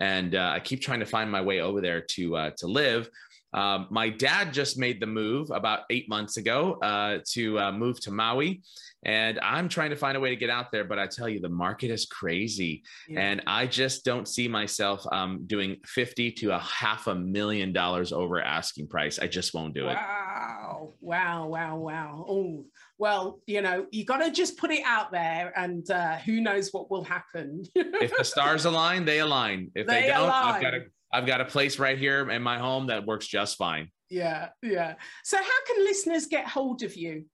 and 0.00 0.34
uh, 0.34 0.50
I 0.52 0.58
keep 0.58 0.80
trying 0.80 0.98
to 0.98 1.06
find 1.06 1.30
my 1.30 1.42
way 1.42 1.60
over 1.60 1.80
there 1.80 2.00
to 2.00 2.50
to 2.56 2.66
live. 2.66 3.08
Um, 3.52 3.88
my 3.90 4.08
dad 4.08 4.52
just 4.52 4.78
made 4.78 5.00
the 5.00 5.06
move 5.06 5.50
about 5.50 5.80
eight 5.90 6.08
months 6.08 6.36
ago 6.36 6.78
uh, 6.82 7.18
to 7.32 7.58
uh, 7.58 7.72
move 7.72 8.00
to 8.00 8.10
Maui, 8.10 8.62
and 9.04 9.40
I'm 9.40 9.68
trying 9.68 9.90
to 9.90 9.96
find 9.96 10.16
a 10.16 10.20
way 10.20 10.30
to 10.30 10.36
get 10.36 10.50
out 10.50 10.70
there. 10.70 10.84
But 10.84 10.98
I 10.98 11.06
tell 11.06 11.28
you, 11.28 11.40
the 11.40 11.48
market 11.48 11.90
is 11.90 12.06
crazy, 12.06 12.82
yeah. 13.08 13.20
and 13.20 13.42
I 13.46 13.66
just 13.66 14.04
don't 14.04 14.28
see 14.28 14.46
myself 14.46 15.04
um, 15.10 15.44
doing 15.46 15.76
fifty 15.84 16.30
to 16.32 16.54
a 16.54 16.58
half 16.58 17.06
a 17.06 17.14
million 17.14 17.72
dollars 17.72 18.12
over 18.12 18.40
asking 18.40 18.88
price. 18.88 19.18
I 19.18 19.26
just 19.26 19.52
won't 19.52 19.74
do 19.74 19.88
it. 19.88 19.94
Wow! 19.94 20.94
Wow! 21.00 21.46
Wow! 21.48 21.76
Wow! 21.76 22.26
Oh, 22.28 22.66
well, 22.98 23.40
you 23.46 23.62
know, 23.62 23.86
you 23.90 24.04
got 24.04 24.18
to 24.18 24.30
just 24.30 24.58
put 24.58 24.70
it 24.70 24.84
out 24.84 25.10
there, 25.10 25.52
and 25.56 25.90
uh, 25.90 26.18
who 26.18 26.40
knows 26.40 26.70
what 26.70 26.90
will 26.90 27.04
happen. 27.04 27.64
if 27.74 28.16
the 28.16 28.24
stars 28.24 28.64
align, 28.66 29.04
they 29.04 29.20
align. 29.20 29.70
If 29.74 29.86
they, 29.86 30.02
they 30.02 30.08
don't, 30.08 30.28
align. 30.28 30.54
I've 30.54 30.62
got 30.62 30.70
to 30.72 30.84
I've 31.12 31.26
got 31.26 31.40
a 31.40 31.44
place 31.44 31.78
right 31.78 31.98
here 31.98 32.30
in 32.30 32.42
my 32.42 32.58
home 32.58 32.86
that 32.86 33.06
works 33.06 33.26
just 33.26 33.56
fine. 33.56 33.90
Yeah, 34.08 34.48
yeah. 34.62 34.94
So 35.24 35.36
how 35.36 35.64
can 35.66 35.84
listeners 35.84 36.26
get 36.26 36.46
hold 36.46 36.82
of 36.82 36.96
you? 36.96 37.24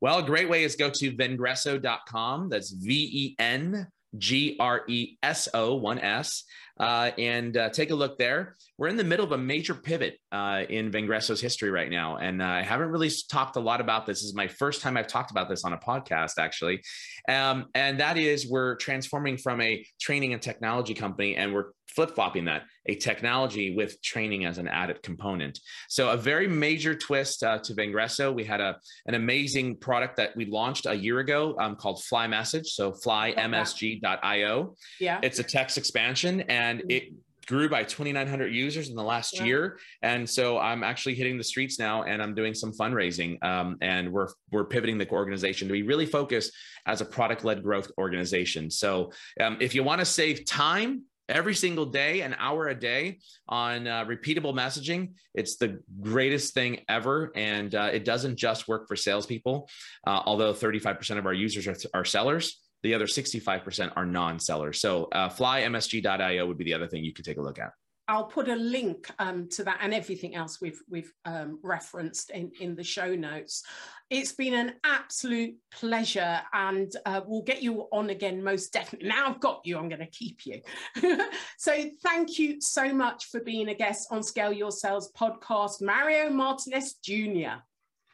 Well, 0.00 0.18
a 0.18 0.22
great 0.22 0.48
way 0.48 0.64
is 0.64 0.76
go 0.76 0.90
to 0.90 1.12
vengreso.com. 1.12 2.48
That's 2.48 2.70
V 2.70 3.10
E 3.12 3.36
N 3.38 3.86
G 4.16 4.56
R 4.58 4.82
E 4.88 5.16
S 5.22 5.48
O, 5.54 5.76
one 5.76 5.98
S, 5.98 6.44
uh, 6.80 7.10
and 7.18 7.56
uh, 7.56 7.68
take 7.68 7.90
a 7.90 7.94
look 7.94 8.18
there. 8.18 8.56
We're 8.78 8.88
in 8.88 8.96
the 8.96 9.04
middle 9.04 9.24
of 9.24 9.32
a 9.32 9.38
major 9.38 9.74
pivot 9.74 10.18
uh, 10.32 10.64
in 10.68 10.90
Vengreso's 10.90 11.40
history 11.40 11.70
right 11.70 11.90
now. 11.90 12.16
And 12.16 12.40
uh, 12.40 12.46
I 12.46 12.62
haven't 12.62 12.88
really 12.88 13.10
talked 13.28 13.56
a 13.56 13.60
lot 13.60 13.80
about 13.80 14.06
this. 14.06 14.20
This 14.20 14.28
is 14.28 14.34
my 14.34 14.48
first 14.48 14.80
time 14.80 14.96
I've 14.96 15.06
talked 15.06 15.30
about 15.30 15.48
this 15.48 15.64
on 15.64 15.74
a 15.74 15.78
podcast, 15.78 16.38
actually. 16.38 16.82
Um, 17.28 17.66
and 17.74 18.00
that 18.00 18.16
is 18.16 18.48
we're 18.48 18.76
transforming 18.76 19.36
from 19.36 19.60
a 19.60 19.84
training 20.00 20.32
and 20.32 20.40
technology 20.42 20.94
company 20.94 21.36
and 21.36 21.52
we're 21.52 21.66
flip 21.94 22.14
flopping 22.14 22.46
that 22.46 22.62
a 22.86 22.94
technology 22.94 23.74
with 23.74 24.00
training 24.02 24.44
as 24.44 24.58
an 24.58 24.68
added 24.68 25.02
component. 25.02 25.58
So 25.88 26.10
a 26.10 26.16
very 26.16 26.48
major 26.48 26.94
twist 26.94 27.42
uh, 27.42 27.58
to 27.58 27.74
Vengreso. 27.74 28.34
We 28.34 28.44
had 28.44 28.60
a 28.60 28.76
an 29.06 29.14
amazing 29.14 29.76
product 29.76 30.16
that 30.16 30.36
we 30.36 30.46
launched 30.46 30.86
a 30.86 30.94
year 30.94 31.18
ago 31.18 31.56
um, 31.58 31.76
called 31.76 32.02
Fly 32.04 32.26
Message. 32.26 32.68
So 32.72 32.92
flymsg.io. 32.92 34.74
Yeah, 34.98 35.20
it's 35.22 35.38
a 35.38 35.44
text 35.44 35.78
expansion 35.78 36.42
and 36.42 36.80
mm-hmm. 36.80 36.90
it 36.90 37.12
grew 37.46 37.68
by 37.68 37.82
2900 37.82 38.54
users 38.54 38.90
in 38.90 38.94
the 38.94 39.02
last 39.02 39.36
yeah. 39.36 39.44
year 39.44 39.78
and 40.02 40.28
so 40.28 40.56
i'm 40.58 40.84
actually 40.84 41.16
hitting 41.16 41.36
the 41.36 41.42
streets 41.42 41.80
now 41.80 42.04
and 42.04 42.22
i'm 42.22 42.32
doing 42.32 42.54
some 42.54 42.72
fundraising 42.72 43.42
um, 43.42 43.76
and 43.80 44.12
we're 44.12 44.28
we're 44.52 44.64
pivoting 44.64 44.98
the 44.98 45.10
organization 45.10 45.66
to 45.66 45.72
be 45.72 45.82
really 45.82 46.06
focused 46.06 46.52
as 46.86 47.00
a 47.00 47.04
product 47.04 47.44
led 47.44 47.60
growth 47.60 47.90
organization 47.98 48.70
so 48.70 49.10
um, 49.40 49.56
if 49.60 49.74
you 49.74 49.82
want 49.82 49.98
to 49.98 50.04
save 50.04 50.44
time 50.44 51.02
every 51.30 51.54
single 51.54 51.86
day, 51.86 52.20
an 52.20 52.34
hour 52.38 52.68
a 52.68 52.74
day 52.74 53.18
on 53.48 53.86
uh, 53.86 54.04
repeatable 54.04 54.52
messaging. 54.52 55.12
It's 55.34 55.56
the 55.56 55.80
greatest 56.00 56.54
thing 56.54 56.80
ever. 56.88 57.32
And 57.34 57.74
uh, 57.74 57.90
it 57.92 58.04
doesn't 58.04 58.36
just 58.36 58.68
work 58.68 58.88
for 58.88 58.96
salespeople, 58.96 59.68
uh, 60.06 60.22
although 60.26 60.52
35% 60.52 61.18
of 61.18 61.26
our 61.26 61.32
users 61.32 61.66
are, 61.66 61.76
are 61.94 62.04
sellers. 62.04 62.60
The 62.82 62.94
other 62.94 63.06
65% 63.06 63.92
are 63.96 64.06
non 64.06 64.40
sellers. 64.40 64.80
So, 64.80 65.04
uh, 65.12 65.28
flymsg.io 65.28 66.46
would 66.46 66.58
be 66.58 66.64
the 66.64 66.74
other 66.74 66.86
thing 66.86 67.04
you 67.04 67.12
could 67.12 67.26
take 67.26 67.36
a 67.36 67.42
look 67.42 67.58
at. 67.58 67.72
I'll 68.10 68.24
put 68.24 68.48
a 68.48 68.56
link 68.56 69.08
um, 69.20 69.48
to 69.50 69.62
that 69.62 69.78
and 69.80 69.94
everything 69.94 70.34
else 70.34 70.60
we've 70.60 70.80
we've 70.88 71.12
um, 71.24 71.60
referenced 71.62 72.30
in, 72.30 72.50
in 72.60 72.74
the 72.74 72.82
show 72.82 73.14
notes. 73.14 73.62
It's 74.10 74.32
been 74.32 74.54
an 74.54 74.72
absolute 74.82 75.54
pleasure, 75.70 76.40
and 76.52 76.90
uh, 77.06 77.20
we'll 77.24 77.42
get 77.42 77.62
you 77.62 77.86
on 77.92 78.10
again 78.10 78.42
most 78.42 78.72
definitely. 78.72 79.08
Now 79.08 79.28
I've 79.28 79.38
got 79.38 79.60
you, 79.64 79.78
I'm 79.78 79.88
going 79.88 80.00
to 80.00 80.06
keep 80.06 80.40
you. 80.44 80.60
so 81.56 81.72
thank 82.02 82.36
you 82.36 82.60
so 82.60 82.92
much 82.92 83.26
for 83.26 83.38
being 83.38 83.68
a 83.68 83.74
guest 83.74 84.08
on 84.10 84.24
Scale 84.24 84.52
Your 84.52 84.72
Sales 84.72 85.12
podcast, 85.12 85.80
Mario 85.80 86.30
Martinez 86.30 86.94
Jr. 86.94 87.62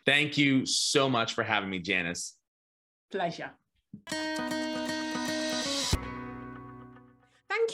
Thank 0.05 0.37
you 0.37 0.67
so 0.67 1.09
much 1.09 1.33
for 1.33 1.43
having 1.43 1.71
me, 1.71 1.79
Janice. 1.79 2.37
Pleasure. 3.11 3.53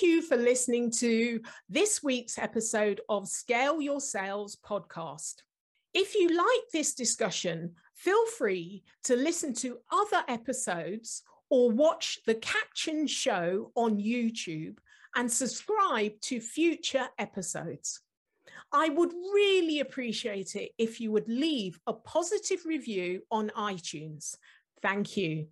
Thank 0.03 0.15
you 0.15 0.23
for 0.23 0.37
listening 0.37 0.91
to 0.99 1.41
this 1.69 2.03
week's 2.03 2.37
episode 2.37 3.01
of 3.09 3.29
Scale 3.29 3.81
Your 3.81 4.01
Sales 4.01 4.57
podcast. 4.57 5.35
If 5.95 6.17
you 6.17 6.37
like 6.37 6.71
this 6.73 6.97
discussion, 6.97 7.77
feel 7.95 8.27
free 8.27 8.83
to 9.05 9.15
listen 9.15 9.55
to 9.55 9.79
other 9.93 10.25
episodes 10.27 11.23
or 11.51 11.71
watch 11.71 12.19
the 12.27 12.35
caption 12.35 13.07
show 13.07 13.71
on 13.77 14.01
YouTube 14.01 14.79
and 15.15 15.31
subscribe 15.31 16.21
to 16.23 16.41
future 16.41 17.07
episodes. 17.17 18.01
I 18.73 18.89
would 18.89 19.13
really 19.13 19.79
appreciate 19.79 20.57
it 20.57 20.73
if 20.79 21.01
you 21.01 21.13
would 21.13 21.29
leave 21.29 21.79
a 21.87 21.93
positive 21.93 22.67
review 22.67 23.23
on 23.31 23.51
iTunes. 23.51 24.35
Thank 24.83 25.17
you. 25.17 25.47